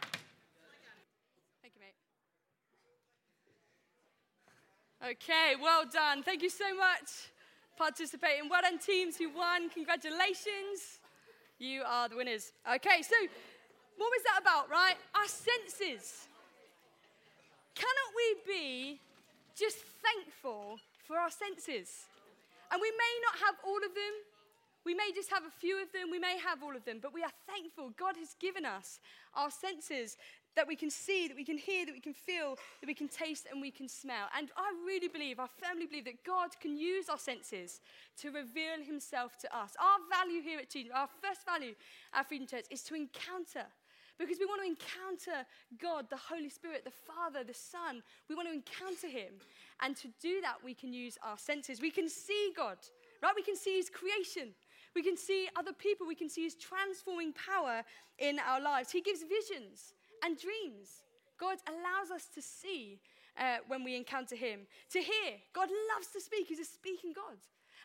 Okay, 5.05 5.55
well 5.61 5.83
done. 5.93 6.23
Thank 6.23 6.43
you 6.43 6.49
so 6.49 6.77
much 6.77 7.27
participating. 7.77 8.49
Well 8.49 8.63
done, 8.63 8.79
teams 8.79 9.17
who 9.17 9.35
won. 9.35 9.69
Congratulations. 9.69 11.03
You 11.59 11.83
are 11.85 12.09
the 12.09 12.15
winners. 12.15 12.53
Okay, 12.63 13.03
so 13.03 13.17
what 13.97 14.11
was 14.15 14.23
that 14.23 14.41
about, 14.41 14.71
right? 14.71 14.95
Our 15.17 15.27
senses. 15.27 16.29
Cannot 17.75 18.11
we 18.15 18.55
be 18.55 19.01
just 19.59 19.79
thankful 20.07 20.79
for 21.09 21.17
our 21.17 21.31
senses? 21.31 22.07
And 22.71 22.81
we 22.81 22.91
may 22.91 23.15
not 23.27 23.47
have 23.47 23.57
all 23.67 23.79
of 23.79 23.95
them. 23.95 24.15
We 24.85 24.95
may 24.95 25.11
just 25.13 25.31
have 25.31 25.43
a 25.43 25.51
few 25.51 25.83
of 25.83 25.91
them. 25.91 26.13
We 26.13 26.21
may 26.21 26.39
have 26.39 26.63
all 26.63 26.77
of 26.77 26.85
them. 26.85 26.99
But 27.03 27.13
we 27.13 27.25
are 27.25 27.35
thankful. 27.49 27.91
God 27.99 28.15
has 28.19 28.37
given 28.39 28.65
us 28.65 29.01
our 29.35 29.51
senses 29.51 30.17
that 30.57 30.69
we 30.69 30.77
can 30.77 30.91
see, 30.91 31.29
that 31.29 31.37
we 31.37 31.45
can 31.45 31.59
hear, 31.59 31.87
that 31.87 31.95
we 31.95 32.01
can 32.01 32.15
feel, 32.15 32.57
that 32.81 32.87
we 32.87 32.95
can 32.95 33.09
taste, 33.09 33.47
and 33.51 33.61
we 33.61 33.71
can 33.71 33.89
smell. 33.89 34.29
And 34.37 34.51
I 34.57 34.73
really 34.87 35.09
believe, 35.09 35.41
I 35.41 35.47
firmly 35.61 35.87
believe 35.87 36.05
that 36.05 36.25
God 36.25 36.51
can 36.61 36.77
use 36.77 37.09
our 37.09 37.19
senses 37.19 37.81
to 38.21 38.31
reveal 38.31 38.83
himself 38.85 39.37
to 39.39 39.57
us. 39.57 39.73
Our 39.81 39.99
value 40.11 40.43
here 40.43 40.59
at 40.59 40.71
Jesus, 40.71 40.93
our 40.95 41.09
first 41.23 41.47
value 41.47 41.75
at 42.13 42.29
Freedom 42.29 42.47
Church 42.47 42.67
is 42.71 42.83
to 42.85 42.95
encounter. 42.95 43.67
Because 44.19 44.39
we 44.39 44.45
want 44.47 44.61
to 44.63 44.69
encounter 44.69 45.47
God, 45.81 46.07
the 46.11 46.17
Holy 46.17 46.51
Spirit, 46.51 46.85
the 46.85 46.91
Father, 46.91 47.45
the 47.45 47.55
Son. 47.55 48.03
We 48.29 48.35
want 48.35 48.47
to 48.47 48.55
encounter 48.55 49.09
Him. 49.09 49.33
And 49.81 49.97
to 49.97 50.09
do 50.21 50.41
that, 50.43 50.57
we 50.63 50.75
can 50.75 50.93
use 50.93 51.19
our 51.25 51.39
senses. 51.39 51.81
We 51.81 51.91
can 51.91 52.09
see 52.09 52.53
God, 52.55 52.77
right? 53.23 53.33
We 53.35 53.43
can 53.43 53.57
see 53.57 53.77
His 53.77 53.91
creation. 53.91 54.55
We 54.95 55.03
can 55.03 55.17
see 55.17 55.49
other 55.57 55.73
people. 55.73 56.07
We 56.07 56.15
can 56.15 56.29
see 56.29 56.45
His 56.45 56.55
transforming 56.55 57.33
power 57.33 57.83
in 58.19 58.39
our 58.39 58.61
lives. 58.61 58.93
He 58.93 59.01
gives 59.01 59.23
visions 59.23 59.95
and 60.23 60.39
dreams. 60.39 61.03
God 61.39 61.59
allows 61.69 62.11
us 62.15 62.29
to 62.35 62.43
see 62.43 63.01
uh, 63.39 63.59
when 63.67 63.85
we 63.85 63.97
encounter 63.97 64.37
Him, 64.37 64.61
to 64.91 65.01
hear. 65.01 65.41
God 65.53 65.69
loves 65.95 66.09
to 66.13 66.21
speak, 66.21 66.49
He's 66.49 66.61
a 66.61 66.65
speaking 66.65 67.13
God. 67.13 67.39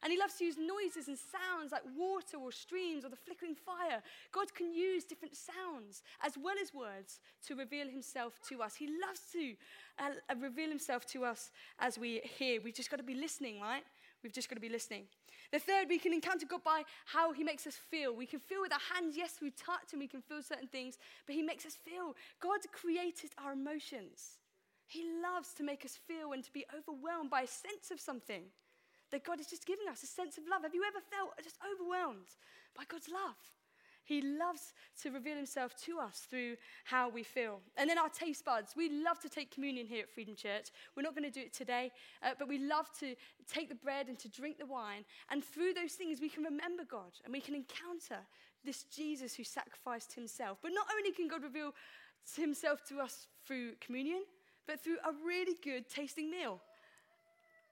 And 0.04 0.12
He 0.12 0.20
loves 0.20 0.36
to 0.36 0.46
use 0.46 0.58
noises 0.58 1.08
and 1.08 1.18
sounds 1.18 1.72
like 1.72 1.82
water 1.98 2.38
or 2.38 2.52
streams 2.52 3.04
or 3.04 3.10
the 3.10 3.16
flickering 3.16 3.56
fire. 3.56 4.02
God 4.32 4.54
can 4.54 4.72
use 4.72 5.06
different 5.06 5.36
sounds 5.36 6.04
as 6.24 6.34
well 6.38 6.56
as 6.62 6.74
words 6.74 7.20
to 7.48 7.56
reveal 7.56 7.88
Himself 7.88 8.34
to 8.50 8.62
us. 8.62 8.76
He 8.76 8.88
loves 8.88 9.22
to 9.34 9.56
uh, 9.98 10.36
reveal 10.40 10.70
Himself 10.70 11.06
to 11.08 11.26
us 11.26 11.50
as 11.80 11.98
we 11.98 12.22
hear. 12.38 12.62
We've 12.62 12.76
just 12.76 12.92
got 12.92 12.98
to 12.98 13.04
be 13.04 13.16
listening, 13.16 13.60
right? 13.60 13.84
We've 14.24 14.34
just 14.34 14.50
got 14.50 14.56
to 14.56 14.62
be 14.62 14.70
listening. 14.70 15.04
The 15.52 15.60
third, 15.60 15.88
we 15.88 16.00
can 16.00 16.14
encounter 16.14 16.46
God 16.46 16.64
by 16.64 16.84
how 17.06 17.32
He 17.32 17.44
makes 17.44 17.68
us 17.68 17.76
feel. 17.76 18.16
We 18.16 18.26
can 18.26 18.40
feel 18.40 18.62
with 18.62 18.74
our 18.74 18.84
hands, 18.94 19.16
yes, 19.16 19.36
we 19.42 19.52
touch 19.52 19.94
and 19.94 20.00
we 20.00 20.08
can 20.08 20.22
feel 20.22 20.42
certain 20.42 20.68
things, 20.68 20.98
but 21.26 21.36
He 21.36 21.42
makes 21.42 21.66
us 21.66 21.76
feel. 21.76 22.16
God 22.42 22.60
created 22.72 23.32
our 23.38 23.54
emotions. 23.54 24.40
He 24.88 25.06
loves 25.22 25.54
to 25.56 25.64
make 25.64 25.86
us 25.86 25.98
feel 26.08 26.32
and 26.34 26.44
to 26.44 26.52
be 26.52 26.66
overwhelmed 26.76 27.30
by 27.30 27.42
a 27.42 27.48
sense 27.48 27.92
of 27.92 28.00
something. 28.00 28.44
That 29.12 29.24
God 29.24 29.40
is 29.40 29.48
just 29.48 29.66
giving 29.66 29.88
us 29.88 30.04
a 30.04 30.08
sense 30.08 30.38
of 30.38 30.44
love. 30.50 30.64
Have 30.64 30.76
you 30.76 30.84
ever 30.84 31.00
felt 31.00 31.32
just 31.42 31.58
overwhelmed 31.64 32.36
by 32.76 32.84
God's 32.90 33.08
love? 33.08 33.40
He 34.08 34.22
loves 34.22 34.74
to 35.02 35.12
reveal 35.12 35.36
himself 35.36 35.76
to 35.84 36.00
us 36.00 36.26
through 36.30 36.56
how 36.86 37.10
we 37.10 37.24
feel. 37.24 37.60
And 37.76 37.90
then 37.90 37.98
our 37.98 38.08
taste 38.08 38.46
buds. 38.46 38.74
We 38.74 38.90
love 38.90 39.20
to 39.20 39.28
take 39.28 39.54
communion 39.54 39.86
here 39.86 40.04
at 40.04 40.10
Freedom 40.10 40.34
Church. 40.34 40.70
We're 40.96 41.04
not 41.04 41.14
going 41.14 41.30
to 41.30 41.40
do 41.40 41.42
it 41.42 41.54
today, 41.54 41.92
uh, 42.24 42.32
but 42.40 42.48
we 42.48 42.58
love 42.58 42.88
to 43.02 43.16
take 43.52 43.68
the 43.68 43.76
bread 43.76 44.08
and 44.08 44.18
to 44.20 44.30
drink 44.30 44.60
the 44.60 44.66
wine. 44.66 45.04
And 45.30 45.44
through 45.44 45.74
those 45.74 45.92
things, 45.92 46.22
we 46.22 46.30
can 46.30 46.44
remember 46.44 46.86
God 46.90 47.12
and 47.26 47.34
we 47.34 47.42
can 47.42 47.54
encounter 47.54 48.20
this 48.64 48.84
Jesus 48.84 49.36
who 49.36 49.44
sacrificed 49.44 50.14
himself. 50.14 50.60
But 50.62 50.72
not 50.74 50.88
only 50.98 51.12
can 51.12 51.28
God 51.28 51.44
reveal 51.44 51.74
himself 52.38 52.86
to 52.88 53.02
us 53.02 53.28
through 53.46 53.74
communion, 53.82 54.24
but 54.68 54.82
through 54.82 55.00
a 55.04 55.12
really 55.26 55.58
good 55.62 55.90
tasting 55.90 56.32
meal. 56.32 56.62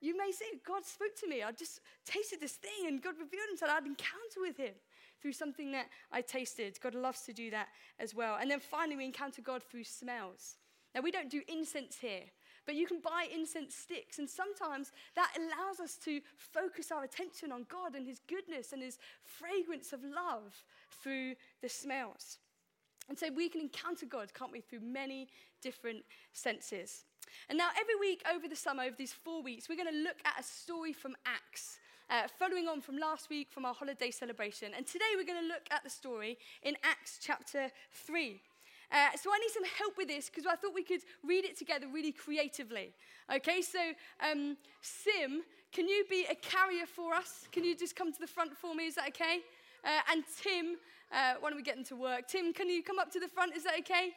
You 0.02 0.18
may 0.18 0.32
say, 0.32 0.44
God 0.66 0.84
spoke 0.84 1.16
to 1.20 1.26
me. 1.26 1.42
I 1.42 1.52
just 1.52 1.80
tasted 2.04 2.40
this 2.40 2.52
thing 2.52 2.88
and 2.88 3.02
God 3.02 3.14
revealed 3.14 3.48
himself. 3.48 3.70
I 3.70 3.74
had 3.76 3.84
an 3.84 3.96
encounter 3.96 4.40
with 4.42 4.58
him 4.58 4.74
through 5.20 5.32
something 5.32 5.72
that 5.72 5.86
I 6.12 6.20
tasted. 6.20 6.78
God 6.80 6.94
loves 6.94 7.22
to 7.22 7.32
do 7.32 7.50
that 7.50 7.68
as 7.98 8.14
well. 8.14 8.38
And 8.40 8.50
then 8.50 8.60
finally, 8.60 8.96
we 8.96 9.04
encounter 9.04 9.42
God 9.42 9.62
through 9.62 9.84
smells. 9.84 10.56
Now, 10.94 11.02
we 11.02 11.10
don't 11.10 11.30
do 11.30 11.42
incense 11.48 11.98
here, 11.98 12.22
but 12.64 12.74
you 12.74 12.86
can 12.86 13.00
buy 13.00 13.26
incense 13.32 13.74
sticks. 13.74 14.18
And 14.18 14.28
sometimes 14.28 14.92
that 15.14 15.32
allows 15.36 15.80
us 15.80 15.96
to 16.04 16.20
focus 16.36 16.90
our 16.90 17.04
attention 17.04 17.52
on 17.52 17.66
God 17.68 17.94
and 17.94 18.06
His 18.06 18.20
goodness 18.28 18.72
and 18.72 18.82
His 18.82 18.98
fragrance 19.22 19.92
of 19.92 20.00
love 20.02 20.54
through 21.02 21.34
the 21.60 21.68
smells. 21.68 22.38
And 23.08 23.18
so 23.18 23.28
we 23.30 23.48
can 23.48 23.60
encounter 23.60 24.06
God, 24.06 24.34
can't 24.34 24.50
we, 24.50 24.60
through 24.60 24.80
many 24.80 25.28
different 25.62 26.04
senses. 26.32 27.04
And 27.48 27.58
now, 27.58 27.68
every 27.78 27.96
week 27.96 28.22
over 28.32 28.48
the 28.48 28.56
summer, 28.56 28.84
over 28.84 28.96
these 28.96 29.12
four 29.12 29.42
weeks, 29.42 29.68
we're 29.68 29.76
going 29.76 29.92
to 29.92 30.02
look 30.02 30.16
at 30.24 30.40
a 30.40 30.42
story 30.42 30.92
from 30.92 31.14
Acts 31.24 31.78
uh, 32.10 32.22
following 32.38 32.68
on 32.68 32.80
from 32.80 32.98
last 32.98 33.30
week 33.30 33.48
from 33.50 33.64
our 33.64 33.74
holiday 33.74 34.10
celebration. 34.10 34.72
And 34.76 34.86
today 34.86 35.16
we're 35.16 35.26
going 35.26 35.40
to 35.40 35.48
look 35.48 35.66
at 35.70 35.82
the 35.82 35.90
story 35.90 36.38
in 36.62 36.76
Acts 36.84 37.18
chapter 37.20 37.70
3. 38.06 38.40
Uh, 38.92 39.08
so 39.20 39.30
I 39.30 39.38
need 39.38 39.50
some 39.50 39.64
help 39.78 39.96
with 39.98 40.08
this 40.08 40.30
because 40.30 40.46
I 40.46 40.54
thought 40.54 40.74
we 40.74 40.84
could 40.84 41.00
read 41.26 41.44
it 41.44 41.58
together 41.58 41.86
really 41.92 42.12
creatively. 42.12 42.92
Okay, 43.34 43.60
so 43.60 43.80
um, 44.22 44.56
Sim, 44.80 45.42
can 45.72 45.88
you 45.88 46.04
be 46.08 46.26
a 46.30 46.34
carrier 46.36 46.86
for 46.86 47.12
us? 47.12 47.48
Can 47.50 47.64
you 47.64 47.76
just 47.76 47.96
come 47.96 48.12
to 48.12 48.20
the 48.20 48.28
front 48.28 48.56
for 48.56 48.74
me? 48.74 48.86
Is 48.86 48.94
that 48.94 49.08
okay? 49.08 49.40
Uh, 49.84 50.12
and 50.12 50.22
Tim, 50.40 50.76
uh, 51.12 51.34
why 51.40 51.50
don't 51.50 51.56
we 51.56 51.62
get 51.62 51.74
them 51.74 51.84
to 51.86 51.96
work? 51.96 52.28
Tim, 52.28 52.52
can 52.52 52.68
you 52.68 52.82
come 52.82 52.98
up 52.98 53.10
to 53.12 53.20
the 53.20 53.28
front? 53.28 53.56
Is 53.56 53.64
that 53.64 53.74
okay? 53.80 54.10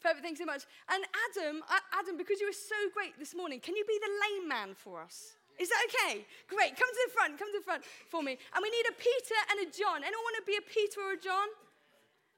Perfect, 0.00 0.22
thanks 0.22 0.38
so 0.38 0.46
much. 0.46 0.62
And 0.88 1.02
Adam, 1.30 1.62
uh, 1.68 1.98
Adam, 1.98 2.16
because 2.16 2.40
you 2.40 2.46
were 2.46 2.52
so 2.52 2.76
great 2.94 3.18
this 3.18 3.34
morning, 3.34 3.58
can 3.58 3.74
you 3.74 3.84
be 3.86 3.98
the 4.00 4.10
lame 4.22 4.48
man 4.48 4.74
for 4.74 5.02
us? 5.02 5.34
Is 5.58 5.70
that 5.70 5.80
okay? 5.90 6.26
Great. 6.50 6.74
Come 6.74 6.90
to 6.90 7.02
the 7.06 7.12
front. 7.14 7.38
Come 7.38 7.50
to 7.54 7.58
the 7.62 7.66
front 7.66 7.86
for 8.10 8.22
me. 8.22 8.34
And 8.54 8.58
we 8.58 8.70
need 8.74 8.86
a 8.90 8.96
Peter 8.98 9.38
and 9.54 9.62
a 9.62 9.68
John. 9.70 10.02
Anyone 10.02 10.24
want 10.26 10.38
to 10.42 10.46
be 10.46 10.58
a 10.58 10.64
Peter 10.66 10.98
or 10.98 11.14
a 11.14 11.20
John? 11.20 11.46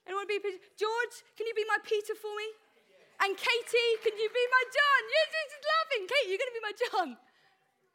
Anyone 0.04 0.24
want 0.24 0.28
to 0.28 0.34
be 0.36 0.40
a 0.40 0.44
Peter? 0.44 0.60
George, 0.76 1.14
can 1.34 1.48
you 1.48 1.56
be 1.56 1.64
my 1.64 1.80
Peter 1.80 2.12
for 2.12 2.30
me? 2.36 2.48
And 3.24 3.32
Katie, 3.32 3.92
can 4.04 4.12
you 4.12 4.28
be 4.28 4.44
my 4.52 4.64
John? 4.68 5.00
You're 5.08 5.30
just 5.32 5.64
laughing. 5.64 6.02
Kate, 6.04 6.26
you're 6.28 6.40
going 6.40 6.52
to 6.52 6.58
be 6.60 6.66
my 6.68 6.76
John. 6.76 7.08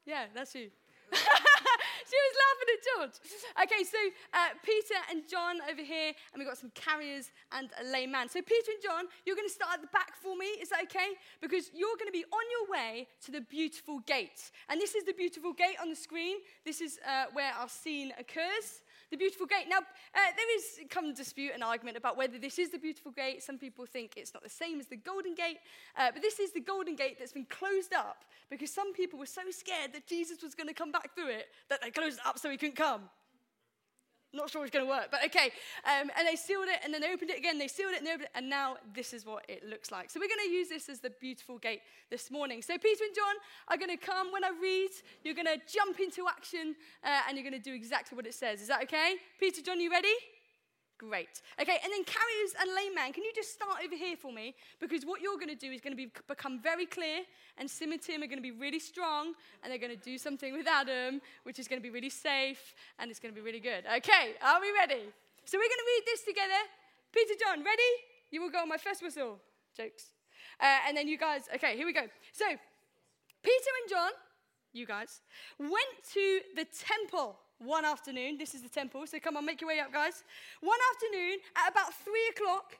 Yeah, 0.09 0.25
that's 0.33 0.57
you. 0.57 0.73
she 2.11 2.19
was 2.19 2.35
laughing 2.43 2.69
at 2.75 2.81
George. 2.91 3.15
Okay, 3.63 3.83
so 3.87 3.99
uh, 4.33 4.51
Peter 4.63 4.99
and 5.09 5.23
John 5.29 5.63
over 5.71 5.81
here, 5.81 6.11
and 6.31 6.35
we've 6.39 6.47
got 6.47 6.57
some 6.57 6.71
carriers 6.75 7.31
and 7.55 7.69
a 7.79 7.85
lame 7.87 8.11
man. 8.11 8.27
So, 8.27 8.41
Peter 8.41 8.75
and 8.75 8.83
John, 8.83 9.05
you're 9.25 9.35
going 9.35 9.47
to 9.47 9.53
start 9.53 9.75
at 9.75 9.81
the 9.81 9.93
back 9.95 10.15
for 10.19 10.35
me. 10.35 10.59
Is 10.59 10.69
that 10.69 10.83
okay? 10.83 11.15
Because 11.39 11.71
you're 11.73 11.95
going 11.95 12.11
to 12.11 12.15
be 12.15 12.25
on 12.27 12.45
your 12.51 12.65
way 12.75 13.07
to 13.25 13.31
the 13.31 13.41
beautiful 13.41 13.99
gate. 13.99 14.51
And 14.67 14.79
this 14.79 14.95
is 14.95 15.05
the 15.05 15.13
beautiful 15.13 15.53
gate 15.53 15.77
on 15.81 15.89
the 15.89 15.95
screen. 15.95 16.37
This 16.65 16.81
is 16.81 16.99
uh, 17.07 17.31
where 17.31 17.53
our 17.53 17.69
scene 17.69 18.11
occurs 18.19 18.83
the 19.11 19.17
beautiful 19.17 19.45
gate. 19.45 19.65
Now, 19.69 19.77
uh, 19.79 20.19
there 20.35 20.57
is 20.57 20.79
come 20.89 21.13
dispute 21.13 21.51
and 21.53 21.63
argument 21.63 21.97
about 21.97 22.17
whether 22.17 22.39
this 22.39 22.57
is 22.57 22.71
the 22.71 22.79
beautiful 22.79 23.11
gate. 23.11 23.43
Some 23.43 23.57
people 23.57 23.85
think 23.85 24.13
it's 24.15 24.33
not 24.33 24.41
the 24.41 24.49
same 24.49 24.79
as 24.79 24.87
the 24.87 24.95
golden 24.95 25.35
gate, 25.35 25.57
uh, 25.97 26.11
but 26.13 26.21
this 26.21 26.39
is 26.39 26.51
the 26.51 26.61
golden 26.61 26.95
gate 26.95 27.17
that's 27.19 27.33
been 27.33 27.45
closed 27.45 27.93
up 27.93 28.23
because 28.49 28.71
some 28.71 28.93
people 28.93 29.19
were 29.19 29.25
so 29.25 29.41
scared 29.51 29.93
that 29.93 30.07
Jesus 30.07 30.41
was 30.41 30.55
going 30.55 30.67
to 30.67 30.73
come 30.73 30.91
back 30.91 31.13
through 31.13 31.27
it 31.27 31.49
that 31.69 31.81
they 31.81 31.91
closed 31.91 32.19
it 32.19 32.25
up 32.25 32.39
so 32.39 32.49
he 32.49 32.57
couldn't 32.57 32.75
come. 32.75 33.01
Not 34.33 34.49
sure 34.49 34.63
it's 34.63 34.71
going 34.71 34.85
to 34.85 34.89
work, 34.89 35.07
but 35.11 35.25
okay. 35.25 35.51
Um, 35.83 36.09
and 36.17 36.25
they 36.25 36.37
sealed 36.37 36.67
it, 36.69 36.79
and 36.83 36.93
then 36.93 37.01
they 37.01 37.11
opened 37.11 37.31
it 37.31 37.37
again. 37.37 37.57
They 37.57 37.67
sealed 37.67 37.93
it, 37.93 37.99
and 37.99 38.07
opened 38.07 38.23
it, 38.23 38.31
and 38.33 38.49
now 38.49 38.77
this 38.95 39.13
is 39.13 39.25
what 39.25 39.43
it 39.49 39.67
looks 39.67 39.91
like. 39.91 40.09
So 40.09 40.19
we're 40.19 40.29
going 40.29 40.47
to 40.47 40.51
use 40.51 40.69
this 40.69 40.87
as 40.87 40.99
the 41.01 41.09
beautiful 41.09 41.57
gate 41.57 41.81
this 42.09 42.31
morning. 42.31 42.61
So 42.61 42.77
Peter 42.77 43.03
and 43.03 43.15
John 43.15 43.35
are 43.67 43.77
going 43.77 43.89
to 43.89 44.03
come 44.03 44.31
when 44.31 44.45
I 44.45 44.51
read. 44.61 44.91
You're 45.23 45.35
going 45.35 45.47
to 45.47 45.59
jump 45.67 45.99
into 45.99 46.27
action, 46.29 46.75
uh, 47.03 47.21
and 47.27 47.37
you're 47.37 47.49
going 47.49 47.61
to 47.61 47.69
do 47.69 47.75
exactly 47.75 48.15
what 48.15 48.25
it 48.25 48.33
says. 48.33 48.61
Is 48.61 48.69
that 48.69 48.81
okay? 48.83 49.15
Peter, 49.39 49.61
John, 49.61 49.81
you 49.81 49.91
ready? 49.91 50.15
Great. 51.09 51.41
Okay, 51.59 51.77
and 51.83 51.91
then 51.91 52.03
carriers 52.03 52.53
and 52.61 52.69
lame 52.75 52.93
man, 52.93 53.11
can 53.11 53.23
you 53.23 53.31
just 53.33 53.51
start 53.53 53.77
over 53.83 53.95
here 53.95 54.15
for 54.15 54.31
me? 54.31 54.53
Because 54.79 55.03
what 55.03 55.19
you're 55.19 55.35
going 55.35 55.49
to 55.49 55.55
do 55.55 55.71
is 55.71 55.81
going 55.81 55.93
to 55.93 55.97
be, 55.97 56.11
become 56.27 56.61
very 56.61 56.85
clear, 56.85 57.21
and 57.57 57.67
Sim 57.67 57.91
and 57.91 57.99
Tim 57.99 58.21
are 58.21 58.27
going 58.27 58.37
to 58.37 58.43
be 58.43 58.51
really 58.51 58.77
strong, 58.77 59.33
and 59.63 59.71
they're 59.71 59.81
going 59.81 59.97
to 59.97 60.05
do 60.05 60.19
something 60.19 60.53
with 60.53 60.67
Adam, 60.67 61.19
which 61.41 61.57
is 61.57 61.67
going 61.67 61.81
to 61.81 61.83
be 61.83 61.89
really 61.89 62.11
safe, 62.11 62.75
and 62.99 63.09
it's 63.09 63.19
going 63.19 63.33
to 63.33 63.35
be 63.35 63.43
really 63.43 63.59
good. 63.59 63.83
Okay, 63.97 64.35
are 64.43 64.61
we 64.61 64.71
ready? 64.77 65.09
So 65.43 65.57
we're 65.57 65.73
going 65.73 65.81
to 65.81 65.89
read 65.89 66.03
this 66.05 66.21
together. 66.21 66.61
Peter 67.11 67.33
John, 67.39 67.65
ready? 67.65 67.91
You 68.29 68.43
will 68.43 68.51
go 68.51 68.59
on 68.59 68.69
my 68.69 68.77
first 68.77 69.01
whistle. 69.01 69.39
Jokes. 69.75 70.05
Uh, 70.59 70.85
and 70.87 70.95
then 70.95 71.07
you 71.07 71.17
guys, 71.17 71.49
okay, 71.55 71.75
here 71.75 71.87
we 71.87 71.93
go. 71.93 72.05
So, 72.31 72.45
Peter 72.45 73.71
and 73.81 73.89
John, 73.89 74.11
you 74.71 74.85
guys, 74.85 75.21
went 75.57 75.97
to 76.13 76.41
the 76.55 76.65
temple 76.65 77.39
one 77.61 77.85
afternoon. 77.85 78.37
This 78.37 78.53
is 78.55 78.61
the 78.61 78.69
temple, 78.69 79.05
so 79.07 79.19
come 79.19 79.37
on, 79.37 79.45
make 79.45 79.61
your 79.61 79.69
way 79.69 79.79
up, 79.79 79.93
guys. 79.93 80.23
One 80.61 80.79
afternoon 80.93 81.39
at 81.55 81.71
about 81.71 81.93
three 81.93 82.27
o'clock, 82.35 82.77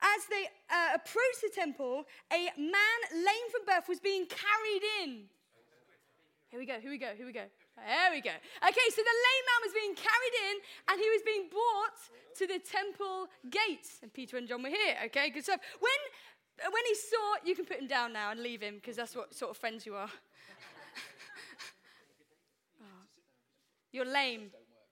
as 0.00 0.26
they 0.30 0.48
uh, 0.70 0.94
approached 0.94 1.42
the 1.42 1.50
temple, 1.52 2.04
a 2.32 2.50
man 2.56 2.98
lame 3.12 3.48
from 3.50 3.66
birth 3.66 3.88
was 3.88 4.00
being 4.00 4.26
carried 4.26 4.84
in. 5.02 5.24
Here 6.50 6.60
we 6.60 6.66
go, 6.66 6.80
here 6.80 6.90
we 6.90 6.98
go, 6.98 7.12
here 7.16 7.26
we 7.26 7.32
go. 7.32 7.44
There 7.76 8.10
we 8.10 8.20
go. 8.20 8.30
Okay, 8.30 8.88
so 8.90 9.02
the 9.02 9.18
lame 9.28 9.44
man 9.46 9.60
was 9.62 9.72
being 9.74 9.94
carried 9.94 10.34
in 10.50 10.54
and 10.88 11.00
he 11.00 11.08
was 11.10 11.22
being 11.24 11.48
brought 11.50 11.98
to 12.38 12.46
the 12.46 12.58
temple 12.58 13.28
gates. 13.50 13.98
And 14.02 14.12
Peter 14.12 14.36
and 14.36 14.48
John 14.48 14.62
were 14.62 14.70
here. 14.70 14.96
Okay, 15.06 15.30
good 15.30 15.44
stuff. 15.44 15.60
When, 15.78 16.72
when 16.72 16.84
he 16.88 16.94
saw, 16.94 17.44
you 17.44 17.54
can 17.54 17.66
put 17.66 17.78
him 17.78 17.86
down 17.86 18.12
now 18.12 18.30
and 18.30 18.40
leave 18.40 18.62
him 18.62 18.76
because 18.76 18.96
that's 18.96 19.14
what 19.14 19.34
sort 19.34 19.50
of 19.50 19.56
friends 19.58 19.86
you 19.86 19.94
are. 19.94 20.10
You're 23.92 24.04
lame. 24.04 24.50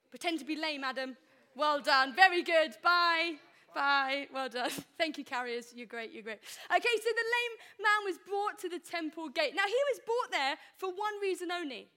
Pretend 0.09 0.39
to 0.39 0.45
be 0.45 0.55
lame, 0.55 0.83
Adam. 0.83 1.15
Well 1.55 1.81
done. 1.81 2.15
Very 2.15 2.43
good. 2.43 2.75
Bye. 2.83 3.35
Bye. 3.75 4.27
Well 4.33 4.49
done. 4.49 4.71
Thank 4.97 5.17
you, 5.17 5.23
carriers. 5.23 5.73
You're 5.75 5.87
great. 5.87 6.11
You're 6.11 6.23
great. 6.23 6.39
Okay, 6.69 6.95
so 6.95 7.09
the 7.09 7.27
lame 7.35 7.55
man 7.79 8.05
was 8.05 8.17
brought 8.27 8.57
to 8.59 8.69
the 8.69 8.79
temple 8.79 9.29
gate. 9.29 9.53
Now, 9.55 9.65
he 9.65 9.81
was 9.91 9.99
brought 10.05 10.31
there 10.31 10.55
for 10.77 10.89
one 10.89 11.19
reason 11.21 11.51
only 11.51 11.89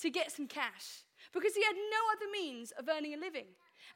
to 0.00 0.10
get 0.10 0.32
some 0.32 0.46
cash 0.46 1.04
because 1.32 1.54
he 1.54 1.62
had 1.62 1.76
no 1.76 2.00
other 2.16 2.30
means 2.32 2.72
of 2.72 2.88
earning 2.88 3.14
a 3.14 3.18
living. 3.18 3.46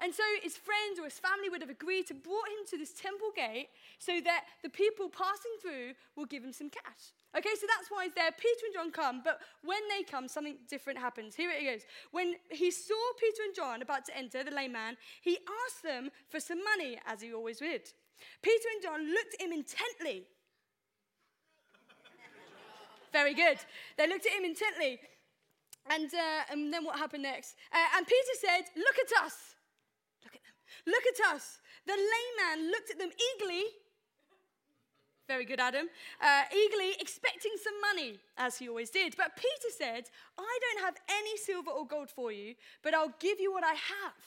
And 0.01 0.13
so 0.13 0.23
his 0.43 0.57
friends 0.57 0.99
or 0.99 1.05
his 1.05 1.19
family 1.19 1.49
would 1.49 1.61
have 1.61 1.71
agreed 1.71 2.07
to 2.09 2.15
brought 2.15 2.49
him 2.49 2.67
to 2.71 2.79
this 2.79 2.93
temple 2.93 3.31
gate 3.35 3.69
so 3.99 4.21
that 4.25 4.45
the 4.63 4.69
people 4.71 5.09
passing 5.09 5.55
through 5.61 5.95
will 6.17 6.27
give 6.27 6.43
him 6.43 6.53
some 6.53 6.71
cash. 6.71 7.15
Okay, 7.37 7.51
so 7.59 7.67
that's 7.67 7.91
why 7.91 8.05
he's 8.05 8.15
there. 8.15 8.31
Peter 8.31 8.67
and 8.67 8.75
John 8.75 8.91
come, 8.93 9.21
but 9.25 9.41
when 9.65 9.81
they 9.89 10.05
come, 10.05 10.29
something 10.29 10.57
different 10.69 10.99
happens. 10.99 11.35
Here 11.35 11.51
it 11.51 11.65
goes. 11.65 11.83
When 12.13 12.35
he 12.51 12.71
saw 12.71 12.95
Peter 13.19 13.43
and 13.45 13.55
John 13.55 13.83
about 13.83 14.05
to 14.07 14.17
enter, 14.17 14.45
the 14.45 14.53
lame 14.53 14.73
man, 14.73 14.97
he 15.21 15.39
asked 15.67 15.83
them 15.83 16.11
for 16.29 16.39
some 16.39 16.63
money, 16.63 16.99
as 17.07 17.21
he 17.23 17.33
always 17.33 17.61
would. 17.61 17.83
Peter 18.41 18.69
and 18.75 18.83
John 18.83 19.11
looked 19.11 19.35
at 19.35 19.41
him 19.41 19.53
intently. 19.53 20.27
Very 23.13 23.35
good. 23.35 23.59
They 23.97 24.09
looked 24.09 24.27
at 24.27 24.33
him 24.33 24.45
intently. 24.45 25.01
And, 25.91 26.07
uh, 26.15 26.53
and 26.53 26.73
then 26.73 26.85
what 26.85 26.99
happened 26.99 27.25
next? 27.25 27.57
Uh, 27.73 27.97
and 27.97 28.07
Peter 28.07 28.35
said, 28.41 28.63
Look 28.77 28.97
at 28.99 29.25
us. 29.25 29.54
Look 30.87 31.05
at 31.07 31.35
us. 31.35 31.59
The 31.87 31.93
lame 31.93 32.35
man 32.39 32.71
looked 32.71 32.91
at 32.91 32.99
them 32.99 33.11
eagerly 33.11 33.65
very 35.27 35.45
good, 35.47 35.61
Adam. 35.61 35.89
Uh, 36.21 36.43
eagerly 36.55 36.93
expecting 37.01 37.53
some 37.63 37.75
money, 37.81 38.19
as 38.37 38.59
he 38.59 38.69
always 38.69 38.91
did. 38.91 39.17
But 39.17 39.37
Peter 39.37 39.73
said, 39.77 40.05
I 40.39 40.59
don't 40.61 40.85
have 40.85 40.97
any 41.09 41.37
silver 41.39 41.71
or 41.71 41.87
gold 41.87 42.11
for 42.11 42.31
you, 42.31 42.55
but 42.83 42.95
I'll 42.95 43.15
give 43.21 43.41
you 43.41 43.53
what 43.53 43.65
I 43.65 43.73
have. 43.73 44.21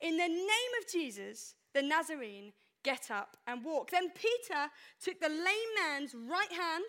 In 0.00 0.16
the 0.16 0.28
name 0.28 0.72
of 0.80 0.90
Jesus, 0.90 1.56
the 1.72 1.82
Nazarene, 1.82 2.52
get 2.84 3.10
up 3.10 3.36
and 3.46 3.64
walk. 3.64 3.90
Then 3.90 4.10
Peter 4.10 4.70
took 5.02 5.20
the 5.20 5.28
lame 5.28 5.72
man's 5.82 6.14
right 6.14 6.52
hand. 6.52 6.84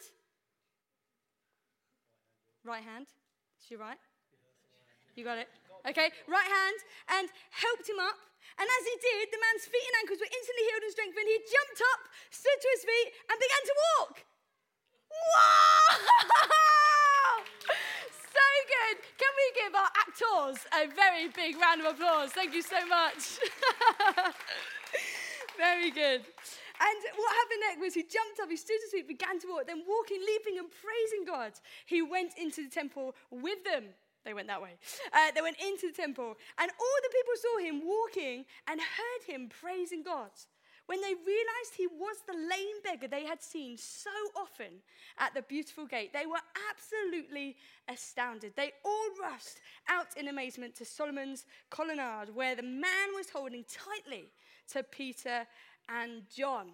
Right 2.63 2.83
hand. 2.83 3.07
Is 3.59 3.65
she 3.67 3.75
right? 3.75 3.97
You 5.15 5.23
got 5.23 5.39
it? 5.39 5.47
Okay, 5.87 6.09
right 6.27 6.45
hand, 6.45 6.77
and 7.19 7.29
helped 7.51 7.87
him 7.87 7.99
up. 7.99 8.15
And 8.55 8.65
as 8.65 8.83
he 8.87 8.95
did, 9.01 9.25
the 9.31 9.41
man's 9.41 9.65
feet 9.67 9.83
and 9.83 9.97
ankles 10.05 10.19
were 10.23 10.31
instantly 10.31 10.63
healed 10.69 10.85
and 10.85 10.93
strengthened. 10.95 11.27
He 11.27 11.39
jumped 11.43 11.81
up, 11.95 12.01
stood 12.31 12.59
to 12.59 12.69
his 12.71 12.83
feet, 12.87 13.09
and 13.27 13.35
began 13.35 13.63
to 13.67 13.75
walk. 13.75 14.15
Wow! 15.11 15.91
so 18.35 18.47
good. 18.67 18.97
Can 19.19 19.33
we 19.35 19.47
give 19.59 19.73
our 19.75 19.91
actors 20.05 20.57
a 20.71 20.87
very 20.91 21.27
big 21.31 21.59
round 21.59 21.83
of 21.83 21.95
applause? 21.95 22.31
Thank 22.31 22.55
you 22.55 22.63
so 22.63 22.79
much. 22.87 23.39
very 25.57 25.91
good. 25.91 26.21
And 26.75 26.99
what 27.15 27.31
happened 27.35 27.61
next 27.67 27.79
was 27.79 27.93
he 27.93 28.03
jumped 28.03 28.39
up, 28.41 28.49
he 28.49 28.57
stood 28.57 28.75
to 28.75 28.83
his 28.83 28.91
feet, 28.91 29.07
began 29.07 29.39
to 29.39 29.47
walk, 29.47 29.67
then 29.67 29.83
walking, 29.87 30.19
leaping, 30.19 30.59
and 30.59 30.67
praising 30.67 31.23
God. 31.23 31.53
He 31.85 32.01
went 32.01 32.37
into 32.37 32.63
the 32.63 32.69
temple 32.69 33.15
with 33.31 33.63
them. 33.63 33.95
They 34.25 34.33
went 34.33 34.47
that 34.47 34.61
way. 34.61 34.75
Uh, 35.13 35.31
they 35.33 35.41
went 35.41 35.57
into 35.61 35.87
the 35.87 35.93
temple, 35.93 36.35
and 36.57 36.71
all 36.71 36.97
the 37.03 37.09
people 37.09 37.33
saw 37.37 37.57
him 37.59 37.81
walking 37.85 38.45
and 38.67 38.81
heard 38.81 39.33
him 39.33 39.49
praising 39.49 40.03
God. 40.03 40.31
When 40.87 41.01
they 41.01 41.13
realized 41.15 41.73
he 41.75 41.87
was 41.87 42.17
the 42.27 42.33
lame 42.33 42.81
beggar 42.83 43.07
they 43.07 43.25
had 43.25 43.41
seen 43.41 43.75
so 43.77 44.11
often 44.35 44.81
at 45.17 45.33
the 45.33 45.41
beautiful 45.41 45.87
gate, 45.87 46.13
they 46.13 46.27
were 46.27 46.41
absolutely 46.69 47.55
astounded. 47.87 48.53
They 48.55 48.71
all 48.83 49.09
rushed 49.19 49.61
out 49.89 50.07
in 50.15 50.27
amazement 50.27 50.75
to 50.75 50.85
Solomon's 50.85 51.45
colonnade, 51.71 52.35
where 52.35 52.55
the 52.55 52.63
man 52.63 53.15
was 53.15 53.29
holding 53.31 53.63
tightly 53.63 54.25
to 54.73 54.83
Peter 54.83 55.47
and 55.89 56.23
John. 56.35 56.67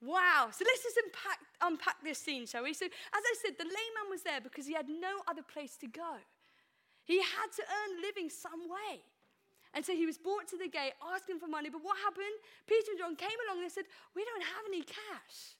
Wow. 0.00 0.48
So 0.52 0.64
let's 0.64 0.82
just 0.82 0.96
unpack, 1.04 1.38
unpack 1.60 1.96
this 2.02 2.18
scene, 2.18 2.46
shall 2.46 2.64
we? 2.64 2.72
So, 2.72 2.86
as 2.86 2.92
I 3.14 3.34
said, 3.44 3.54
the 3.58 3.64
lame 3.64 3.94
man 4.00 4.10
was 4.10 4.22
there 4.22 4.40
because 4.40 4.66
he 4.66 4.72
had 4.74 4.88
no 4.88 5.18
other 5.28 5.42
place 5.42 5.76
to 5.78 5.86
go. 5.86 6.16
He 7.08 7.16
had 7.24 7.48
to 7.56 7.64
earn 7.64 8.04
living 8.04 8.28
some 8.28 8.68
way. 8.68 9.00
And 9.72 9.80
so 9.84 9.96
he 9.96 10.04
was 10.04 10.18
brought 10.20 10.46
to 10.52 10.58
the 10.60 10.68
gate 10.68 10.92
asking 11.00 11.40
for 11.40 11.48
money. 11.48 11.72
But 11.72 11.80
what 11.82 11.96
happened? 12.04 12.36
Peter 12.68 12.92
and 12.92 13.00
John 13.00 13.16
came 13.16 13.38
along 13.48 13.64
and 13.64 13.64
they 13.64 13.72
said, 13.72 13.88
We 14.14 14.24
don't 14.28 14.44
have 14.44 14.64
any 14.68 14.82
cash, 14.84 15.56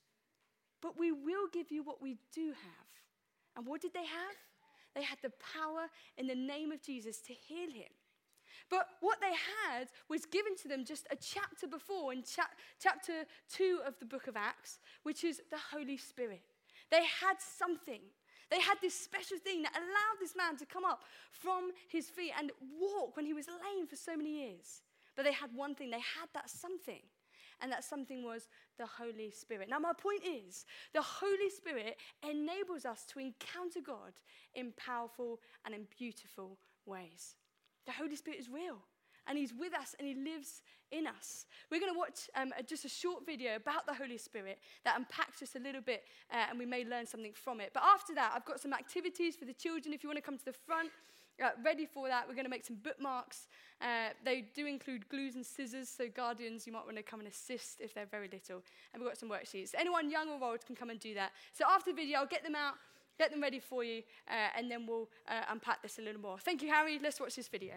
but 0.84 0.98
we 1.00 1.10
will 1.10 1.48
give 1.48 1.72
you 1.72 1.82
what 1.82 2.02
we 2.02 2.16
do 2.32 2.52
have. 2.52 2.90
And 3.56 3.66
what 3.66 3.80
did 3.80 3.94
they 3.94 4.04
have? 4.04 4.36
They 4.94 5.02
had 5.02 5.18
the 5.22 5.32
power 5.40 5.88
in 6.16 6.26
the 6.26 6.34
name 6.34 6.70
of 6.70 6.82
Jesus 6.82 7.20
to 7.22 7.32
heal 7.32 7.72
him. 7.72 7.92
But 8.70 8.86
what 9.00 9.20
they 9.20 9.32
had 9.64 9.88
was 10.08 10.26
given 10.26 10.54
to 10.56 10.68
them 10.68 10.84
just 10.84 11.06
a 11.10 11.16
chapter 11.16 11.66
before, 11.66 12.12
in 12.12 12.22
cha- 12.22 12.52
chapter 12.78 13.24
2 13.52 13.80
of 13.86 13.98
the 14.00 14.06
book 14.06 14.26
of 14.26 14.36
Acts, 14.36 14.80
which 15.02 15.24
is 15.24 15.40
the 15.50 15.58
Holy 15.72 15.96
Spirit. 15.96 16.42
They 16.90 17.04
had 17.04 17.36
something. 17.40 18.00
They 18.50 18.60
had 18.60 18.78
this 18.80 18.94
special 18.94 19.38
thing 19.38 19.62
that 19.62 19.76
allowed 19.76 20.18
this 20.20 20.34
man 20.36 20.56
to 20.56 20.66
come 20.66 20.84
up 20.84 21.02
from 21.30 21.70
his 21.88 22.08
feet 22.08 22.32
and 22.38 22.50
walk 22.80 23.16
when 23.16 23.26
he 23.26 23.34
was 23.34 23.46
lame 23.48 23.86
for 23.86 23.96
so 23.96 24.16
many 24.16 24.30
years. 24.30 24.82
But 25.16 25.24
they 25.24 25.32
had 25.32 25.50
one 25.54 25.74
thing 25.74 25.90
they 25.90 25.98
had 25.98 26.28
that 26.34 26.48
something. 26.48 27.02
And 27.60 27.72
that 27.72 27.82
something 27.82 28.22
was 28.22 28.46
the 28.78 28.86
Holy 28.86 29.32
Spirit. 29.32 29.68
Now, 29.68 29.80
my 29.80 29.92
point 29.92 30.22
is 30.24 30.64
the 30.94 31.02
Holy 31.02 31.50
Spirit 31.50 31.96
enables 32.22 32.84
us 32.84 33.04
to 33.12 33.18
encounter 33.18 33.80
God 33.84 34.12
in 34.54 34.72
powerful 34.76 35.40
and 35.64 35.74
in 35.74 35.88
beautiful 35.98 36.56
ways. 36.86 37.34
The 37.84 37.92
Holy 37.92 38.14
Spirit 38.14 38.38
is 38.38 38.48
real 38.48 38.78
and 39.28 39.38
He's 39.38 39.52
with 39.52 39.74
us 39.74 39.94
and 39.98 40.08
He 40.08 40.14
lives 40.14 40.62
in 40.90 41.06
us. 41.06 41.46
We're 41.70 41.80
going 41.80 41.92
to 41.92 41.98
watch 41.98 42.30
um, 42.34 42.52
just 42.66 42.84
a 42.84 42.88
short 42.88 43.26
video 43.26 43.56
about 43.56 43.86
the 43.86 43.94
Holy 43.94 44.18
Spirit 44.18 44.58
that 44.84 44.96
unpacks 44.96 45.40
just 45.40 45.56
a 45.56 45.58
little 45.58 45.82
bit 45.82 46.04
uh, 46.32 46.46
and 46.50 46.58
we 46.58 46.66
may 46.66 46.84
learn 46.84 47.06
something 47.06 47.32
from 47.34 47.60
it. 47.60 47.70
But 47.74 47.82
after 47.84 48.14
that, 48.14 48.32
I've 48.34 48.44
got 48.44 48.60
some 48.60 48.72
activities 48.72 49.36
for 49.36 49.44
the 49.44 49.52
children. 49.52 49.92
If 49.92 50.02
you 50.02 50.08
want 50.08 50.18
to 50.18 50.22
come 50.22 50.38
to 50.38 50.44
the 50.44 50.52
front, 50.52 50.90
uh, 51.42 51.50
ready 51.64 51.86
for 51.86 52.08
that, 52.08 52.26
we're 52.26 52.34
going 52.34 52.46
to 52.46 52.50
make 52.50 52.64
some 52.64 52.76
bookmarks. 52.82 53.46
Uh, 53.80 54.08
they 54.24 54.46
do 54.54 54.66
include 54.66 55.08
glues 55.08 55.36
and 55.36 55.46
scissors, 55.46 55.88
so 55.88 56.08
guardians, 56.08 56.66
you 56.66 56.72
might 56.72 56.84
want 56.84 56.96
to 56.96 57.02
come 57.02 57.20
and 57.20 57.28
assist 57.28 57.80
if 57.80 57.94
they're 57.94 58.06
very 58.06 58.28
little. 58.32 58.62
And 58.92 59.00
we've 59.00 59.10
got 59.10 59.18
some 59.18 59.28
worksheets. 59.28 59.70
Anyone 59.78 60.10
young 60.10 60.28
or 60.30 60.42
old 60.42 60.66
can 60.66 60.74
come 60.74 60.90
and 60.90 60.98
do 60.98 61.14
that. 61.14 61.30
So 61.52 61.64
after 61.70 61.92
the 61.92 61.96
video, 61.96 62.18
I'll 62.18 62.26
get 62.26 62.42
them 62.42 62.56
out 62.56 62.74
get 63.18 63.32
them 63.32 63.42
ready 63.42 63.58
for 63.58 63.82
you, 63.82 64.02
uh, 64.30 64.56
and 64.56 64.70
then 64.70 64.86
we'll 64.86 65.08
uh, 65.28 65.42
unpack 65.50 65.82
this 65.82 65.98
a 65.98 66.02
little 66.02 66.20
more. 66.20 66.38
Thank 66.38 66.62
you, 66.62 66.68
Harry. 66.68 67.00
Let's 67.02 67.20
watch 67.20 67.34
this 67.34 67.48
video. 67.48 67.74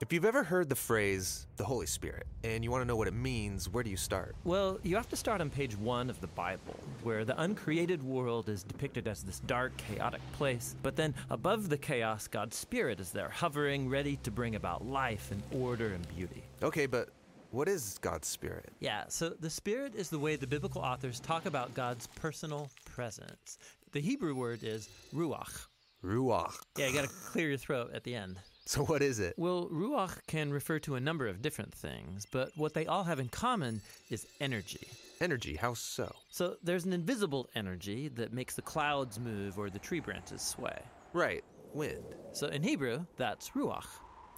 If 0.00 0.12
you've 0.12 0.24
ever 0.24 0.44
heard 0.44 0.68
the 0.68 0.76
phrase 0.76 1.48
the 1.56 1.64
Holy 1.64 1.86
Spirit 1.86 2.28
and 2.44 2.62
you 2.62 2.70
want 2.70 2.82
to 2.82 2.86
know 2.86 2.94
what 2.94 3.08
it 3.08 3.14
means, 3.14 3.68
where 3.68 3.82
do 3.82 3.90
you 3.90 3.96
start? 3.96 4.36
Well, 4.44 4.78
you 4.84 4.94
have 4.94 5.08
to 5.08 5.16
start 5.16 5.40
on 5.40 5.50
page 5.50 5.76
one 5.76 6.08
of 6.08 6.20
the 6.20 6.28
Bible, 6.28 6.78
where 7.02 7.24
the 7.24 7.40
uncreated 7.40 8.00
world 8.04 8.48
is 8.48 8.62
depicted 8.62 9.08
as 9.08 9.24
this 9.24 9.40
dark, 9.40 9.76
chaotic 9.76 10.20
place. 10.34 10.76
But 10.84 10.94
then 10.94 11.16
above 11.30 11.68
the 11.68 11.76
chaos, 11.76 12.28
God's 12.28 12.54
Spirit 12.54 13.00
is 13.00 13.10
there, 13.10 13.28
hovering, 13.28 13.88
ready 13.88 14.20
to 14.22 14.30
bring 14.30 14.54
about 14.54 14.86
life 14.86 15.32
and 15.32 15.42
order 15.60 15.88
and 15.88 16.08
beauty. 16.16 16.44
Okay, 16.62 16.86
but 16.86 17.08
what 17.50 17.66
is 17.66 17.98
God's 18.00 18.28
Spirit? 18.28 18.70
Yeah, 18.78 19.02
so 19.08 19.30
the 19.30 19.50
Spirit 19.50 19.96
is 19.96 20.10
the 20.10 20.18
way 20.20 20.36
the 20.36 20.46
biblical 20.46 20.80
authors 20.80 21.18
talk 21.18 21.44
about 21.44 21.74
God's 21.74 22.06
personal 22.06 22.70
presence. 22.84 23.58
The 23.90 24.00
Hebrew 24.00 24.36
word 24.36 24.60
is 24.62 24.88
ruach. 25.12 25.66
Ruach. 26.04 26.54
Yeah, 26.76 26.86
you 26.86 26.94
gotta 26.94 27.08
clear 27.08 27.48
your 27.48 27.58
throat 27.58 27.90
at 27.92 28.04
the 28.04 28.14
end. 28.14 28.38
So, 28.74 28.84
what 28.84 29.00
is 29.00 29.18
it? 29.18 29.32
Well, 29.38 29.66
ruach 29.72 30.18
can 30.26 30.52
refer 30.52 30.78
to 30.80 30.96
a 30.96 31.00
number 31.00 31.26
of 31.26 31.40
different 31.40 31.72
things, 31.72 32.26
but 32.30 32.50
what 32.54 32.74
they 32.74 32.84
all 32.84 33.02
have 33.02 33.18
in 33.18 33.30
common 33.30 33.80
is 34.10 34.26
energy. 34.42 34.86
Energy, 35.22 35.56
how 35.56 35.72
so? 35.72 36.14
So, 36.28 36.56
there's 36.62 36.84
an 36.84 36.92
invisible 36.92 37.48
energy 37.54 38.08
that 38.08 38.34
makes 38.34 38.56
the 38.56 38.60
clouds 38.60 39.18
move 39.18 39.58
or 39.58 39.70
the 39.70 39.78
tree 39.78 40.00
branches 40.00 40.42
sway. 40.42 40.78
Right, 41.14 41.42
wind. 41.72 42.14
So, 42.32 42.48
in 42.48 42.62
Hebrew, 42.62 43.06
that's 43.16 43.48
ruach. 43.56 43.86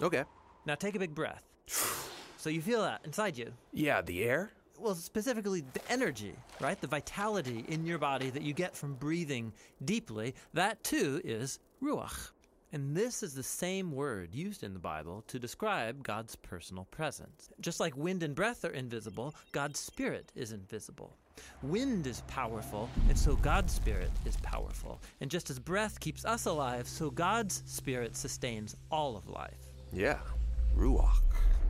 Okay. 0.01 0.23
Now, 0.65 0.77
take 0.77 0.95
a 0.95 1.01
big 1.01 1.13
breath. 1.13 1.43
so, 2.37 2.51
you 2.51 2.63
feel 2.63 2.83
that 2.83 3.01
inside 3.05 3.37
you. 3.37 3.53
Yeah, 3.73 4.01
the 4.01 4.23
air? 4.23 4.53
Well, 4.79 4.95
specifically 4.95 5.65
the 5.73 5.83
energy, 5.91 6.37
right? 6.61 6.81
The 6.81 6.87
vitality 6.87 7.65
in 7.67 7.85
your 7.85 7.99
body 7.99 8.31
that 8.31 8.43
you 8.43 8.53
get 8.53 8.77
from 8.77 8.95
breathing 8.95 9.53
deeply, 9.85 10.37
that 10.55 10.85
too 10.85 11.21
is 11.25 11.59
ruach. 11.83 12.31
And 12.73 12.97
this 12.97 13.25
is 13.25 13.35
the 13.35 13.43
same 13.43 13.91
word 13.91 14.33
used 14.33 14.63
in 14.63 14.75
the 14.75 14.79
Bible 14.79 15.25
to 15.27 15.41
describe 15.41 16.05
God's 16.05 16.37
personal 16.37 16.85
presence. 16.93 17.49
Just 17.61 17.81
like 17.81 17.97
wind 17.97 18.23
and 18.23 18.35
breath 18.35 18.65
are 18.65 18.71
invisible, 18.71 19.35
God's 19.51 19.81
Spirit 19.81 20.31
is 20.37 20.53
invisible. 20.53 21.17
Wind 21.63 22.07
is 22.07 22.23
powerful, 22.29 22.89
and 23.09 23.19
so 23.19 23.35
God's 23.37 23.73
Spirit 23.73 24.11
is 24.25 24.37
powerful. 24.37 25.01
And 25.21 25.31
just 25.31 25.51
as 25.51 25.59
breath 25.59 25.99
keeps 25.99 26.25
us 26.25 26.47
alive, 26.47 26.87
so 26.87 27.11
God's 27.11 27.63
Spirit 27.67 28.17
sustains 28.17 28.77
all 28.91 29.17
of 29.17 29.29
life. 29.29 29.59
Yeah, 29.93 30.19
Ruach. 30.77 31.23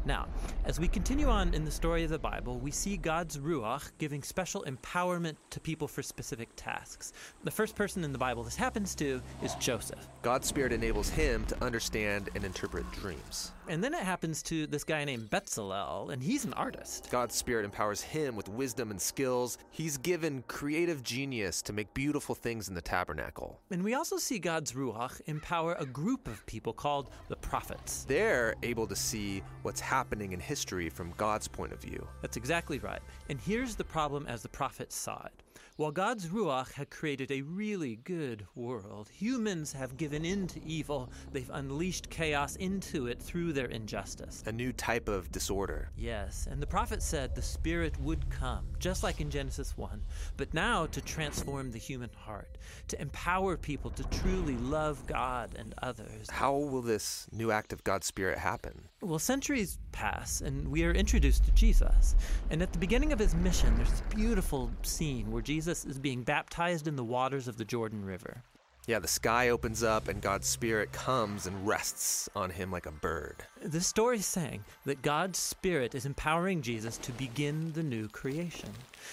Now, 0.07 0.29
as 0.65 0.81
we 0.81 0.89
continue 0.89 1.29
on 1.29 1.53
in 1.53 1.65
the 1.65 1.71
story 1.71 2.05
of 2.05 2.11
the 2.11 2.19
Bible, 2.19 2.59
we 2.59 2.71
see 2.71 2.97
God's 2.97 3.37
Ruach 3.37 3.91
giving 3.99 4.23
special 4.23 4.65
empowerment 4.67 5.37
to 5.51 5.61
people 5.61 5.87
for 5.87 6.03
specific 6.03 6.49
tasks. 6.57 7.13
The 7.45 7.51
first 7.51 7.77
person 7.77 8.03
in 8.03 8.13
the 8.13 8.19
Bible 8.19 8.43
this 8.43 8.57
happens 8.57 8.95
to 8.95 9.21
is 9.43 9.55
Joseph. 9.57 10.09
God's 10.23 10.49
Spirit 10.49 10.73
enables 10.73 11.11
him 11.11 11.45
to 11.47 11.65
understand 11.65 12.31
and 12.35 12.45
interpret 12.45 12.91
dreams. 12.93 13.53
And 13.71 13.85
then 13.85 13.95
it 13.95 14.03
happens 14.03 14.43
to 14.43 14.67
this 14.67 14.83
guy 14.83 15.05
named 15.05 15.31
Bezalel, 15.31 16.13
and 16.13 16.21
he's 16.21 16.45
an 16.45 16.53
artist. 16.55 17.07
God's 17.13 17.37
Spirit 17.37 17.65
empowers 17.65 18.01
him 18.01 18.35
with 18.35 18.49
wisdom 18.49 18.91
and 18.91 19.01
skills. 19.01 19.59
He's 19.71 19.97
given 19.97 20.43
creative 20.49 21.05
genius 21.05 21.63
to 21.63 21.73
make 21.73 21.95
beautiful 21.95 22.35
things 22.35 22.69
in 22.69 22.75
the 22.75 22.83
tabernacle. 22.83 23.61
And 23.71 23.85
we 23.85 23.95
also 23.95 24.17
see 24.17 24.41
God's 24.41 24.73
Ruach 24.73 25.21
empower 25.27 25.77
a 25.79 25.87
group 25.87 26.27
of 26.27 26.45
people 26.47 26.73
called 26.73 27.11
the 27.29 27.37
prophets. 27.37 28.03
They're 28.09 28.57
able 28.65 28.89
to 28.89 28.97
see 28.97 29.41
what's 29.63 29.81
happening 29.81 30.33
in 30.33 30.41
history 30.41 30.89
from 30.89 31.13
God's 31.17 31.47
point 31.47 31.73
of 31.73 31.81
view. 31.81 32.05
That's 32.23 32.37
exactly 32.37 32.81
right. 32.81 33.01
And 33.29 33.39
here's 33.39 33.77
the 33.77 33.85
problem 33.85 34.27
as 34.27 34.43
the 34.43 34.49
prophets 34.49 34.97
saw 34.97 35.23
it. 35.27 35.45
While 35.77 35.93
God's 35.93 36.27
Ruach 36.27 36.73
had 36.73 36.91
created 36.91 37.31
a 37.31 37.43
really 37.43 37.97
good 37.97 38.47
world, 38.55 39.09
humans 39.09 39.73
have 39.73 39.97
given 39.97 40.25
in 40.25 40.47
to 40.49 40.63
evil. 40.63 41.11
They've 41.33 41.51
unleashed 41.53 42.11
chaos 42.11 42.57
into 42.57 43.07
it 43.07 43.23
through 43.23 43.55
their 43.55 43.67
injustice. 43.67 44.43
A 44.47 44.53
new 44.53 44.73
type 44.73 45.09
of 45.09 45.33
disorder. 45.33 45.91
Yes, 45.97 46.47
and 46.51 46.61
the 46.61 46.67
prophet 46.67 47.03
said 47.03 47.35
the 47.35 47.41
Spirit 47.41 47.99
would 48.01 48.29
come, 48.29 48.67
just 48.79 49.03
like 49.03 49.21
in 49.21 49.31
Genesis 49.31 49.77
1, 49.79 50.03
but 50.37 50.53
now 50.53 50.87
to 50.87 51.01
transform 51.01 51.71
the 51.71 51.79
human 51.79 52.11
heart, 52.15 52.59
to 52.89 53.01
empower 53.01 53.57
people 53.57 53.91
to 53.93 54.05
truly 54.11 54.57
love 54.57 55.07
God 55.07 55.55
and 55.59 55.75
others. 55.83 56.29
How 56.29 56.55
will 56.55 56.83
this 56.83 57.27
new 57.33 57.51
act 57.51 57.73
of 57.73 57.85
God's 57.85 58.07
Spirit 58.07 58.39
happen? 58.39 58.89
Well, 59.01 59.19
centuries 59.19 59.79
pass, 59.93 60.43
and 60.43 60.69
we 60.69 60.85
are 60.85 60.93
introduced 60.93 61.45
to 61.45 61.53
Jesus. 61.53 62.17
And 62.51 62.61
at 62.61 62.73
the 62.73 62.79
beginning 62.79 63.13
of 63.13 63.19
his 63.19 63.35
mission, 63.35 63.75
there's 63.77 63.91
this 63.91 64.03
beautiful 64.11 64.71
scene 64.83 65.31
where 65.31 65.41
Jesus 65.41 65.70
is 65.71 65.99
being 65.99 66.23
baptized 66.23 66.89
in 66.89 66.97
the 66.97 67.05
waters 67.05 67.47
of 67.47 67.57
the 67.57 67.65
Jordan 67.65 68.05
River. 68.05 68.43
Yeah, 68.87 68.99
the 68.99 69.07
sky 69.07 69.51
opens 69.51 69.85
up 69.85 70.09
and 70.09 70.21
God's 70.21 70.49
Spirit 70.49 70.91
comes 70.91 71.47
and 71.47 71.67
rests 71.67 72.29
on 72.35 72.51
him 72.51 72.73
like 72.73 72.87
a 72.87 72.91
bird. 72.91 73.37
This 73.63 73.87
story 73.87 74.17
is 74.17 74.27
saying 74.27 74.65
that 74.85 75.03
God's 75.03 75.39
Spirit 75.39 75.95
is 75.95 76.07
empowering 76.07 76.61
Jesus 76.61 76.99
to 76.99 77.13
begin 77.13 77.73
the 77.73 77.85
new 77.85 78.09
creation. 78.09 78.71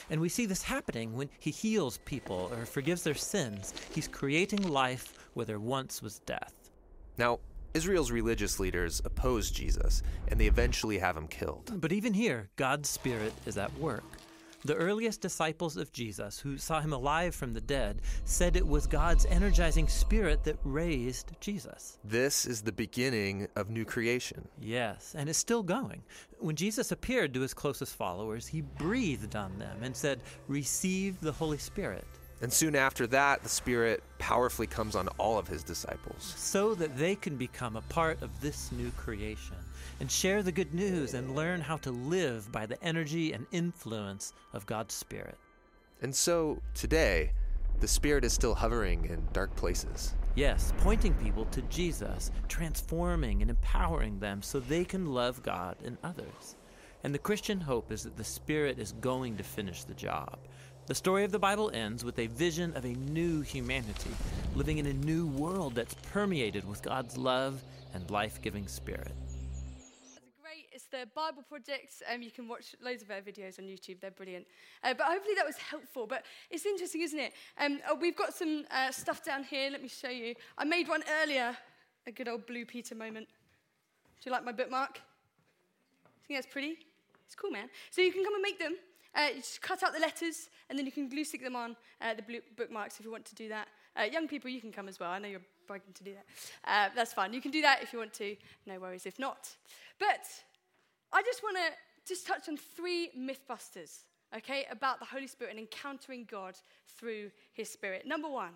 And 0.09 0.19
we 0.19 0.29
see 0.29 0.47
this 0.47 0.63
happening 0.63 1.13
when 1.13 1.29
he 1.37 1.51
heals 1.51 1.99
people 2.05 2.51
or 2.51 2.65
forgives 2.65 3.03
their 3.03 3.13
sins. 3.13 3.73
He's 3.93 4.07
creating 4.07 4.67
life 4.67 5.13
where 5.35 5.45
there 5.45 5.59
once 5.59 6.01
was 6.01 6.19
death. 6.19 6.53
Now, 7.17 7.39
Israel's 7.73 8.09
religious 8.09 8.59
leaders 8.59 9.01
oppose 9.05 9.51
Jesus, 9.51 10.01
and 10.29 10.39
they 10.39 10.47
eventually 10.47 10.97
have 10.97 11.15
him 11.15 11.27
killed. 11.27 11.79
But 11.79 11.91
even 11.91 12.13
here, 12.13 12.49
God's 12.55 12.89
Spirit 12.89 13.33
is 13.45 13.57
at 13.59 13.71
work. 13.77 14.03
The 14.67 14.75
earliest 14.75 15.21
disciples 15.21 15.77
of 15.77 15.93
Jesus, 15.93 16.39
who 16.39 16.57
saw 16.57 16.81
him 16.81 16.91
alive 16.91 17.33
from 17.33 17.53
the 17.53 17.61
dead, 17.61 18.01
said 18.25 18.57
it 18.57 18.67
was 18.67 18.85
God's 18.85 19.25
energizing 19.27 19.87
spirit 19.87 20.43
that 20.43 20.57
raised 20.65 21.31
Jesus. 21.39 21.99
This 22.03 22.45
is 22.45 22.61
the 22.61 22.73
beginning 22.73 23.47
of 23.55 23.69
new 23.69 23.85
creation. 23.85 24.45
Yes, 24.59 25.15
and 25.17 25.29
it's 25.29 25.39
still 25.39 25.63
going. 25.63 26.03
When 26.39 26.57
Jesus 26.57 26.91
appeared 26.91 27.33
to 27.35 27.39
his 27.39 27.53
closest 27.53 27.95
followers, 27.95 28.45
he 28.45 28.59
breathed 28.59 29.37
on 29.37 29.57
them 29.57 29.83
and 29.83 29.95
said, 29.95 30.19
Receive 30.49 31.17
the 31.21 31.31
Holy 31.31 31.57
Spirit. 31.57 32.03
And 32.41 32.51
soon 32.51 32.75
after 32.75 33.07
that, 33.07 33.43
the 33.43 33.49
Spirit 33.49 34.03
powerfully 34.19 34.67
comes 34.67 34.97
on 34.97 35.07
all 35.17 35.39
of 35.39 35.47
his 35.47 35.63
disciples. 35.63 36.33
So 36.35 36.75
that 36.75 36.97
they 36.97 37.15
can 37.15 37.37
become 37.37 37.77
a 37.77 37.81
part 37.83 38.21
of 38.21 38.41
this 38.41 38.69
new 38.73 38.91
creation 38.97 39.55
and 39.99 40.11
share 40.11 40.43
the 40.43 40.51
good 40.51 40.73
news 40.73 41.13
and 41.13 41.35
learn 41.35 41.61
how 41.61 41.77
to 41.77 41.91
live 41.91 42.51
by 42.51 42.65
the 42.65 42.81
energy 42.83 43.33
and 43.33 43.45
influence 43.51 44.33
of 44.53 44.65
God's 44.65 44.93
Spirit. 44.93 45.37
And 46.01 46.15
so, 46.15 46.61
today, 46.73 47.31
the 47.79 47.87
Spirit 47.87 48.23
is 48.23 48.33
still 48.33 48.55
hovering 48.55 49.05
in 49.05 49.27
dark 49.33 49.55
places. 49.55 50.13
Yes, 50.35 50.73
pointing 50.77 51.13
people 51.15 51.45
to 51.45 51.61
Jesus, 51.63 52.31
transforming 52.47 53.41
and 53.41 53.49
empowering 53.49 54.19
them 54.19 54.41
so 54.41 54.59
they 54.59 54.85
can 54.85 55.13
love 55.13 55.41
God 55.41 55.77
and 55.83 55.97
others. 56.03 56.55
And 57.03 57.13
the 57.13 57.19
Christian 57.19 57.59
hope 57.59 57.91
is 57.91 58.03
that 58.03 58.17
the 58.17 58.23
Spirit 58.23 58.79
is 58.79 58.91
going 58.93 59.37
to 59.37 59.43
finish 59.43 59.83
the 59.83 59.93
job. 59.93 60.37
The 60.87 60.95
story 60.95 61.23
of 61.23 61.31
the 61.31 61.39
Bible 61.39 61.69
ends 61.73 62.05
with 62.05 62.17
a 62.17 62.27
vision 62.27 62.75
of 62.75 62.85
a 62.85 62.93
new 62.93 63.41
humanity, 63.41 64.11
living 64.55 64.77
in 64.77 64.85
a 64.85 64.93
new 64.93 65.27
world 65.27 65.75
that's 65.75 65.95
permeated 66.11 66.67
with 66.67 66.81
God's 66.81 67.17
love 67.17 67.61
and 67.93 68.09
life 68.09 68.41
giving 68.41 68.67
spirit. 68.67 69.11
Bible 71.15 71.43
Project. 71.43 72.01
Um, 72.11 72.21
you 72.21 72.31
can 72.31 72.47
watch 72.47 72.75
loads 72.83 73.01
of 73.01 73.07
their 73.07 73.21
videos 73.21 73.59
on 73.59 73.65
YouTube. 73.65 73.99
They're 73.99 74.11
brilliant. 74.11 74.45
Uh, 74.83 74.93
but 74.93 75.07
hopefully 75.07 75.35
that 75.35 75.45
was 75.45 75.57
helpful. 75.57 76.07
But 76.07 76.23
it's 76.49 76.65
interesting, 76.65 77.01
isn't 77.01 77.19
it? 77.19 77.33
Um, 77.59 77.79
oh, 77.89 77.95
we've 77.95 78.15
got 78.15 78.33
some 78.33 78.65
uh, 78.71 78.91
stuff 78.91 79.23
down 79.23 79.43
here. 79.43 79.69
Let 79.69 79.81
me 79.81 79.87
show 79.87 80.09
you. 80.09 80.35
I 80.57 80.63
made 80.65 80.87
one 80.87 81.03
earlier. 81.21 81.55
A 82.07 82.11
good 82.11 82.27
old 82.27 82.45
Blue 82.47 82.65
Peter 82.65 82.95
moment. 82.95 83.27
Do 84.21 84.29
you 84.29 84.31
like 84.31 84.45
my 84.45 84.53
bookmark? 84.53 85.01
Think 86.27 86.37
that's 86.39 86.51
pretty? 86.51 86.77
It's 87.25 87.35
cool, 87.35 87.51
man. 87.51 87.69
So 87.91 88.01
you 88.01 88.11
can 88.11 88.23
come 88.23 88.33
and 88.33 88.41
make 88.41 88.59
them. 88.59 88.75
Uh, 89.15 89.29
you 89.35 89.41
just 89.41 89.61
cut 89.61 89.83
out 89.83 89.93
the 89.93 89.99
letters, 89.99 90.49
and 90.69 90.77
then 90.77 90.85
you 90.85 90.91
can 90.91 91.09
glue 91.09 91.23
stick 91.23 91.41
them 91.43 91.55
on 91.55 91.75
uh, 92.01 92.13
the 92.13 92.21
blue 92.21 92.39
bookmarks 92.55 92.99
if 92.99 93.05
you 93.05 93.11
want 93.11 93.25
to 93.25 93.35
do 93.35 93.49
that. 93.49 93.67
Uh, 93.97 94.03
young 94.03 94.27
people, 94.27 94.49
you 94.49 94.61
can 94.61 94.71
come 94.71 94.87
as 94.87 94.99
well. 94.99 95.09
I 95.09 95.19
know 95.19 95.27
you're 95.27 95.41
bragging 95.67 95.93
to 95.93 96.03
do 96.03 96.13
that. 96.13 96.25
Uh, 96.63 96.89
that's 96.95 97.13
fine. 97.13 97.33
You 97.33 97.41
can 97.41 97.51
do 97.51 97.61
that 97.61 97.81
if 97.81 97.91
you 97.91 97.99
want 97.99 98.13
to. 98.13 98.35
No 98.65 98.79
worries 98.79 99.05
if 99.05 99.17
not. 99.17 99.49
But 99.99 100.27
I 101.11 101.21
just 101.23 101.43
want 101.43 101.57
to 101.57 101.71
just 102.07 102.27
touch 102.27 102.47
on 102.47 102.57
three 102.57 103.11
mythbusters, 103.17 104.03
okay, 104.35 104.65
about 104.71 104.99
the 104.99 105.05
Holy 105.05 105.27
Spirit 105.27 105.51
and 105.51 105.59
encountering 105.59 106.27
God 106.29 106.55
through 106.97 107.31
His 107.53 107.69
Spirit. 107.69 108.05
Number 108.05 108.29
one, 108.29 108.53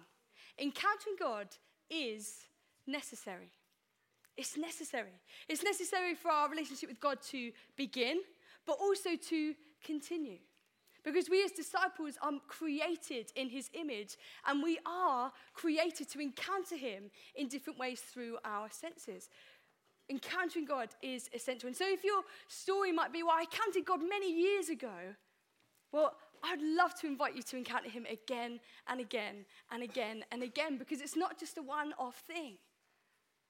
encountering 0.59 1.15
God 1.19 1.47
is 1.89 2.45
necessary. 2.87 3.51
It's 4.37 4.57
necessary. 4.57 5.11
It's 5.47 5.63
necessary 5.63 6.15
for 6.15 6.31
our 6.31 6.49
relationship 6.49 6.89
with 6.89 6.99
God 6.99 7.21
to 7.29 7.51
begin, 7.75 8.21
but 8.65 8.77
also 8.79 9.15
to 9.15 9.53
continue. 9.83 10.37
Because 11.03 11.29
we 11.29 11.43
as 11.43 11.51
disciples 11.51 12.17
are 12.21 12.33
created 12.47 13.31
in 13.35 13.49
his 13.49 13.69
image, 13.73 14.17
and 14.45 14.61
we 14.61 14.77
are 14.85 15.31
created 15.53 16.09
to 16.11 16.19
encounter 16.19 16.75
him 16.75 17.09
in 17.35 17.47
different 17.47 17.79
ways 17.79 18.01
through 18.01 18.37
our 18.45 18.69
senses. 18.69 19.29
Encountering 20.09 20.65
God 20.65 20.89
is 21.01 21.29
essential. 21.33 21.67
And 21.67 21.75
so, 21.75 21.85
if 21.87 22.03
your 22.03 22.21
story 22.47 22.91
might 22.91 23.13
be, 23.13 23.23
well, 23.23 23.35
I 23.37 23.41
encountered 23.41 23.85
God 23.85 24.01
many 24.07 24.31
years 24.31 24.69
ago, 24.69 24.89
well, 25.91 26.15
I'd 26.43 26.61
love 26.61 26.95
to 27.01 27.07
invite 27.07 27.35
you 27.35 27.43
to 27.43 27.57
encounter 27.57 27.89
him 27.89 28.05
again 28.09 28.59
and 28.87 28.99
again 28.99 29.45
and 29.71 29.83
again 29.83 30.23
and 30.31 30.43
again 30.43 30.77
because 30.77 31.01
it's 31.01 31.15
not 31.15 31.39
just 31.39 31.57
a 31.57 31.61
one 31.61 31.93
off 31.99 32.23
thing. 32.27 32.55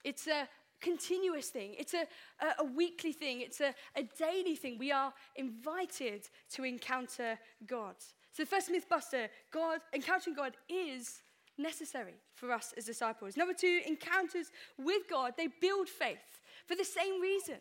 It's 0.03 0.27
a 0.27 0.47
continuous 0.81 1.47
thing, 1.49 1.75
it's 1.77 1.93
a, 1.93 2.07
a, 2.41 2.63
a 2.63 2.63
weekly 2.63 3.13
thing, 3.13 3.41
it's 3.41 3.61
a, 3.61 3.73
a 3.95 4.03
daily 4.17 4.55
thing. 4.55 4.77
We 4.79 4.91
are 4.91 5.13
invited 5.35 6.27
to 6.53 6.63
encounter 6.63 7.37
God. 7.67 7.95
So, 8.33 8.43
the 8.43 8.47
first 8.47 8.71
mythbuster 8.71 9.27
God, 9.51 9.81
encountering 9.93 10.35
God 10.35 10.53
is 10.69 11.21
necessary 11.57 12.15
for 12.33 12.51
us 12.51 12.73
as 12.77 12.85
disciples. 12.85 13.37
Number 13.37 13.53
two, 13.53 13.81
encounters 13.85 14.47
with 14.77 15.03
God, 15.09 15.33
they 15.37 15.47
build 15.61 15.87
faith 15.87 16.40
for 16.71 16.77
the 16.77 16.85
same 16.85 17.19
reason 17.19 17.57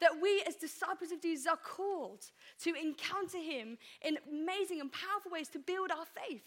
that 0.00 0.12
we 0.22 0.40
as 0.46 0.54
disciples 0.54 1.10
of 1.10 1.20
Jesus 1.20 1.48
are 1.48 1.56
called 1.56 2.20
to 2.60 2.72
encounter 2.80 3.38
him 3.38 3.76
in 4.04 4.16
amazing 4.30 4.80
and 4.80 4.92
powerful 4.92 5.32
ways 5.32 5.48
to 5.48 5.58
build 5.58 5.90
our 5.90 6.06
faith 6.06 6.44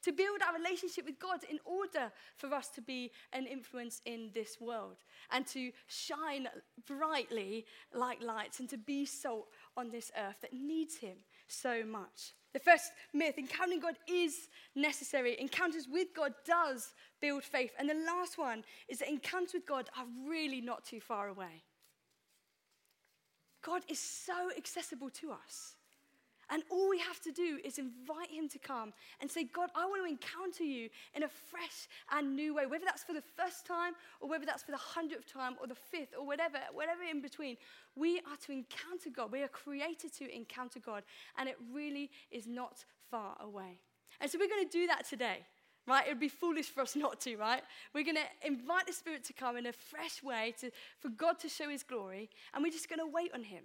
to 0.00 0.12
build 0.12 0.40
our 0.46 0.56
relationship 0.56 1.04
with 1.04 1.18
God 1.18 1.40
in 1.50 1.58
order 1.64 2.12
for 2.36 2.54
us 2.54 2.68
to 2.68 2.80
be 2.80 3.10
an 3.32 3.46
influence 3.46 4.00
in 4.06 4.30
this 4.32 4.60
world 4.60 4.96
and 5.32 5.46
to 5.48 5.72
shine 5.88 6.48
brightly 6.86 7.66
like 7.92 8.22
lights 8.22 8.60
and 8.60 8.68
to 8.68 8.78
be 8.78 9.04
salt 9.04 9.48
on 9.76 9.90
this 9.90 10.12
earth 10.16 10.40
that 10.40 10.52
needs 10.52 10.96
Him 10.96 11.16
so 11.48 11.84
much. 11.84 12.34
The 12.52 12.58
first 12.60 12.92
myth, 13.12 13.38
encountering 13.38 13.80
God 13.80 13.96
is 14.08 14.48
necessary. 14.74 15.36
Encounters 15.38 15.86
with 15.90 16.08
God 16.14 16.34
does 16.46 16.94
build 17.20 17.44
faith. 17.44 17.72
And 17.78 17.88
the 17.88 17.94
last 17.94 18.38
one 18.38 18.64
is 18.88 18.98
that 19.00 19.08
encounters 19.08 19.54
with 19.54 19.66
God 19.66 19.88
are 19.96 20.06
really 20.28 20.60
not 20.60 20.84
too 20.84 21.00
far 21.00 21.28
away. 21.28 21.64
God 23.62 23.82
is 23.88 23.98
so 23.98 24.50
accessible 24.56 25.10
to 25.10 25.32
us. 25.32 25.74
And 26.50 26.62
all 26.70 26.88
we 26.88 26.98
have 26.98 27.20
to 27.20 27.32
do 27.32 27.58
is 27.62 27.78
invite 27.78 28.30
him 28.30 28.48
to 28.48 28.58
come 28.58 28.92
and 29.20 29.30
say, 29.30 29.44
God, 29.44 29.70
I 29.74 29.84
want 29.86 30.02
to 30.02 30.10
encounter 30.10 30.64
you 30.64 30.88
in 31.14 31.22
a 31.22 31.28
fresh 31.28 31.88
and 32.10 32.34
new 32.34 32.54
way, 32.54 32.66
whether 32.66 32.84
that's 32.84 33.04
for 33.04 33.12
the 33.12 33.22
first 33.36 33.66
time 33.66 33.92
or 34.20 34.28
whether 34.28 34.46
that's 34.46 34.62
for 34.62 34.70
the 34.70 34.78
hundredth 34.78 35.30
time 35.30 35.56
or 35.60 35.66
the 35.66 35.74
fifth 35.74 36.14
or 36.18 36.26
whatever, 36.26 36.58
whatever 36.72 37.02
in 37.02 37.20
between. 37.20 37.56
We 37.96 38.18
are 38.20 38.36
to 38.46 38.52
encounter 38.52 39.10
God. 39.14 39.30
We 39.30 39.42
are 39.42 39.48
created 39.48 40.14
to 40.18 40.34
encounter 40.34 40.80
God, 40.80 41.02
and 41.36 41.48
it 41.48 41.56
really 41.72 42.10
is 42.30 42.46
not 42.46 42.84
far 43.10 43.36
away. 43.40 43.80
And 44.20 44.30
so 44.30 44.38
we're 44.38 44.48
going 44.48 44.66
to 44.66 44.72
do 44.72 44.86
that 44.86 45.06
today. 45.08 45.44
Right? 45.86 46.06
It 46.06 46.10
would 46.10 46.20
be 46.20 46.28
foolish 46.28 46.66
for 46.66 46.82
us 46.82 46.94
not 46.94 47.18
to, 47.22 47.36
right? 47.38 47.62
We're 47.94 48.04
going 48.04 48.16
to 48.16 48.46
invite 48.46 48.86
the 48.86 48.92
Spirit 48.92 49.24
to 49.24 49.32
come 49.32 49.56
in 49.56 49.64
a 49.64 49.72
fresh 49.72 50.22
way 50.22 50.54
to, 50.60 50.70
for 51.00 51.08
God 51.08 51.38
to 51.38 51.48
show 51.48 51.70
His 51.70 51.82
glory, 51.82 52.28
and 52.52 52.62
we're 52.62 52.70
just 52.70 52.90
going 52.90 52.98
to 52.98 53.06
wait 53.06 53.30
on 53.32 53.42
Him. 53.42 53.64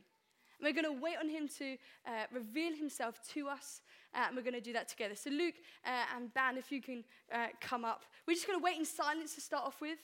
We're 0.64 0.72
going 0.72 0.86
to 0.86 1.02
wait 1.02 1.18
on 1.20 1.28
him 1.28 1.50
to 1.58 1.78
uh, 2.08 2.24
reveal 2.32 2.74
himself 2.74 3.20
to 3.34 3.50
us, 3.50 3.82
uh, 4.16 4.28
and 4.28 4.36
we're 4.38 4.44
going 4.44 4.54
to 4.54 4.62
do 4.62 4.72
that 4.72 4.88
together. 4.88 5.14
So, 5.14 5.30
Luke 5.30 5.56
uh, 5.86 6.06
and 6.16 6.34
Ban, 6.34 6.58
if 6.58 6.72
you 6.72 6.82
can 6.82 7.04
uh, 7.34 7.48
come 7.60 7.84
up, 7.84 8.06
we're 8.26 8.36
just 8.36 8.48
going 8.48 8.58
to 8.58 8.64
wait 8.64 8.78
in 8.78 8.86
silence 8.86 9.36
to 9.36 9.42
start 9.42 9.66
off 9.66 9.82
with. 9.82 10.00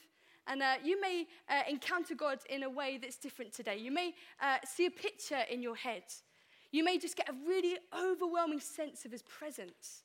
And 0.46 0.62
uh, 0.62 0.74
you 0.84 1.00
may 1.00 1.26
uh, 1.48 1.62
encounter 1.66 2.14
God 2.14 2.40
in 2.50 2.64
a 2.64 2.68
way 2.68 2.98
that's 3.00 3.16
different 3.16 3.54
today. 3.54 3.78
You 3.78 3.90
may 3.90 4.12
see 4.66 4.84
a 4.86 4.90
picture 4.90 5.40
in 5.50 5.62
your 5.62 5.76
head. 5.76 6.02
You 6.72 6.84
may 6.84 6.98
just 6.98 7.16
get 7.16 7.28
a 7.28 7.34
really 7.46 7.78
overwhelming 7.98 8.60
sense 8.60 9.04
of 9.04 9.12
his 9.12 9.22
presence. 9.22 10.02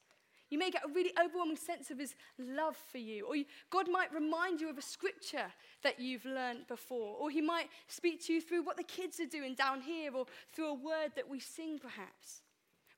You 0.55 0.59
may 0.59 0.71
get 0.71 0.85
a 0.85 0.93
really 0.93 1.11
overwhelming 1.21 1.57
sense 1.57 1.91
of 1.91 1.99
his 1.99 2.15
love 2.39 2.77
for 2.89 2.97
you. 2.97 3.25
Or 3.25 3.35
you, 3.35 3.43
God 3.69 3.91
might 3.91 4.13
remind 4.13 4.61
you 4.61 4.69
of 4.69 4.77
a 4.77 4.81
scripture 4.81 5.47
that 5.83 5.99
you've 5.99 6.23
learned 6.23 6.65
before. 6.69 7.17
Or 7.19 7.29
he 7.29 7.41
might 7.41 7.67
speak 7.89 8.25
to 8.27 8.33
you 8.33 8.39
through 8.39 8.63
what 8.63 8.77
the 8.77 8.83
kids 8.83 9.19
are 9.19 9.25
doing 9.25 9.53
down 9.53 9.81
here 9.81 10.15
or 10.15 10.27
through 10.53 10.69
a 10.69 10.73
word 10.73 11.11
that 11.17 11.27
we 11.29 11.41
sing, 11.41 11.77
perhaps. 11.77 12.41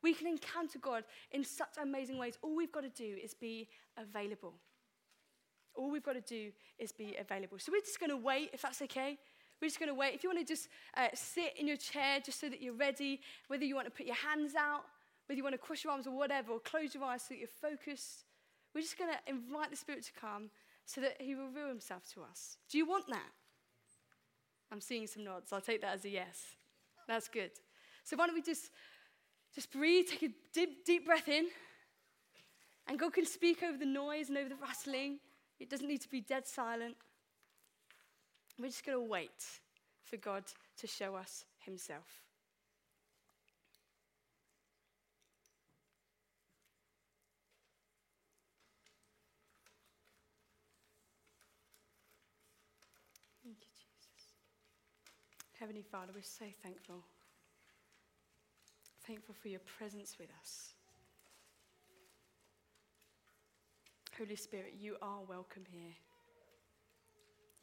We 0.04 0.14
can 0.14 0.28
encounter 0.28 0.78
God 0.78 1.04
in 1.32 1.44
such 1.44 1.70
amazing 1.82 2.20
ways. 2.20 2.38
All 2.44 2.56
we've 2.56 2.72
got 2.72 2.84
to 2.84 2.90
do 2.90 3.18
is 3.24 3.34
be 3.34 3.70
available. 3.98 4.54
All 5.74 5.90
we've 5.90 6.04
got 6.04 6.14
to 6.14 6.22
do 6.22 6.52
is 6.78 6.92
be 6.92 7.16
available. 7.20 7.58
So 7.58 7.72
we're 7.72 7.82
just 7.82 8.00
going 8.00 8.12
to 8.12 8.18
wait, 8.18 8.52
if 8.54 8.62
that's 8.62 8.84
okay. 8.84 9.18
We're 9.60 9.70
just 9.70 9.80
going 9.80 9.90
to 9.90 9.96
wait. 9.96 10.14
If 10.14 10.24
you 10.24 10.30
want 10.30 10.46
to 10.46 10.54
just 10.54 10.70
uh, 10.96 11.08
sit 11.16 11.58
in 11.58 11.68
your 11.68 11.78
chair 11.78 12.20
just 12.24 12.40
so 12.40 12.50
that 12.50 12.62
you're 12.62 12.76
ready, 12.76 13.20
whether 13.48 13.66
you 13.66 13.74
want 13.74 13.88
to 13.88 13.92
put 13.92 14.06
your 14.06 14.16
hands 14.16 14.54
out 14.54 14.84
whether 15.28 15.38
you 15.38 15.44
want 15.44 15.54
to 15.54 15.60
cross 15.60 15.84
your 15.84 15.94
arms 15.94 16.08
or 16.08 16.12
whatever, 16.12 16.54
or 16.54 16.60
close 16.60 16.96
your 16.96 17.04
eyes 17.04 17.22
so 17.22 17.28
that 17.34 17.40
you're 17.40 17.48
focused, 17.48 18.26
we're 18.74 18.82
just 18.82 18.98
going 18.98 19.12
to 19.12 19.32
invite 19.32 19.70
the 19.70 19.78
Spirit 19.78 20.04
to 20.04 20.12
come 20.20 20.50
so 20.86 21.02
that 21.02 21.22
He 21.22 21.36
will 21.36 21.48
reveal 21.48 21.68
Himself 21.68 22.04
to 22.14 22.22
us. 22.24 22.58
Do 22.70 22.78
you 22.78 22.88
want 22.88 23.08
that? 23.10 23.32
I'm 24.72 24.82
seeing 24.82 25.08
some 25.08 25.24
nods. 25.24 25.54
I'll 25.54 25.62
take 25.62 25.82
that 25.82 25.96
as 25.96 26.06
a 26.06 26.10
yes. 26.10 26.42
That's 27.08 27.28
good. 27.28 27.52
So 28.04 28.18
why 28.18 28.28
don't 28.28 28.36
we 28.36 28.42
just 28.42 28.72
just 29.56 29.72
breathe, 29.72 30.08
take 30.08 30.24
a 30.24 30.34
deep, 30.54 30.86
deep 30.86 31.06
breath 31.06 31.28
in, 31.28 31.48
and 32.88 33.00
God 33.00 33.14
can 33.14 33.26
speak 33.26 33.64
over 33.64 33.78
the 33.78 33.86
noise 33.86 34.30
and 34.30 34.38
over 34.38 34.50
the 34.50 34.56
rustling. 34.56 35.20
It 35.60 35.70
doesn't 35.70 35.88
need 35.88 36.02
to 36.02 36.10
be 36.10 36.22
dead 36.22 36.46
silent. 36.46 36.96
We're 38.60 38.68
just 38.68 38.86
going 38.86 38.98
to 38.98 39.04
wait 39.04 39.44
for 40.04 40.18
God 40.18 40.44
to 40.80 40.88
show 40.88 41.16
us 41.16 41.46
Himself. 41.60 42.24
Thank 53.44 53.58
you, 53.62 53.72
Jesus. 53.76 54.34
Heavenly 55.60 55.82
Father, 55.82 56.12
we're 56.14 56.22
so 56.22 56.46
thankful. 56.62 57.04
Thankful 59.08 59.34
for 59.42 59.48
your 59.48 59.62
presence 59.62 60.16
with 60.20 60.30
us. 60.40 60.74
Holy 64.20 64.36
Spirit, 64.36 64.76
you 64.80 64.98
are 65.02 65.22
welcome 65.28 65.64
here. 65.72 65.94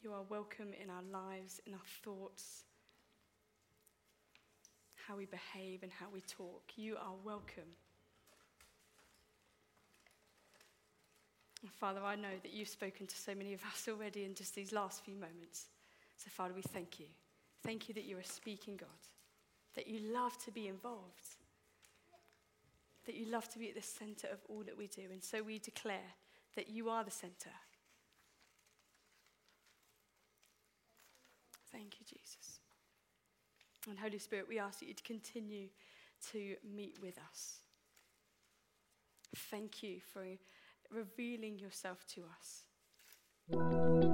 You 0.03 0.13
are 0.13 0.23
welcome 0.29 0.73
in 0.83 0.91
our 0.91 1.03
lives, 1.13 1.61
in 1.67 1.73
our 1.73 1.81
thoughts, 2.03 2.65
how 5.07 5.17
we 5.17 5.27
behave 5.27 5.85
and 5.85 5.93
how 5.93 6.07
we 6.13 6.21
talk. 6.21 6.63
You 6.77 6.97
are 6.97 7.15
welcome. 7.25 7.71
And 11.63 11.71
Father, 11.73 12.01
I 12.05 12.17
know 12.17 12.35
that 12.43 12.53
you've 12.53 12.69
spoken 12.69 13.07
to 13.07 13.17
so 13.17 13.35
many 13.37 13.55
of 13.55 13.61
us 13.73 13.87
already 13.89 14.25
in 14.25 14.35
just 14.35 14.55
these 14.55 14.73
last 14.73 15.05
few 15.05 15.15
moments. 15.15 15.67
So, 16.17 16.29
Father, 16.31 16.55
we 16.55 16.63
thank 16.63 16.99
you. 16.99 17.07
Thank 17.65 17.89
you 17.89 17.95
that 17.95 18.05
you 18.05 18.19
are 18.19 18.23
speaking, 18.23 18.77
God, 18.77 18.89
that 19.75 19.89
you 19.89 20.13
love 20.13 20.37
to 20.45 20.51
be 20.51 20.69
involved, 20.69 21.37
that 23.07 23.15
you 23.15 23.27
love 23.31 23.49
to 23.51 23.59
be 23.59 23.71
at 23.71 23.75
the 23.75 23.83
center 23.83 24.29
of 24.29 24.39
all 24.49 24.63
that 24.65 24.77
we 24.77 24.87
do. 24.87 25.03
And 25.11 25.23
so 25.23 25.43
we 25.43 25.59
declare 25.59 26.15
that 26.57 26.69
you 26.69 26.91
are 26.91 27.03
the 27.03 27.11
center. 27.11 27.51
Thank 31.73 31.95
you, 31.99 32.07
Jesus. 32.07 32.61
And 33.89 33.99
Holy 33.99 34.19
Spirit, 34.19 34.47
we 34.49 34.59
ask 34.59 34.81
that 34.81 34.87
you 34.87 34.95
to 34.95 35.03
continue 35.03 35.69
to 36.31 36.57
meet 36.75 36.99
with 37.03 37.19
us. 37.19 37.61
Thank 39.51 39.83
you 39.83 40.01
for 40.13 40.23
revealing 40.91 41.59
yourself 41.59 42.05
to 42.15 42.23
us. 42.39 44.14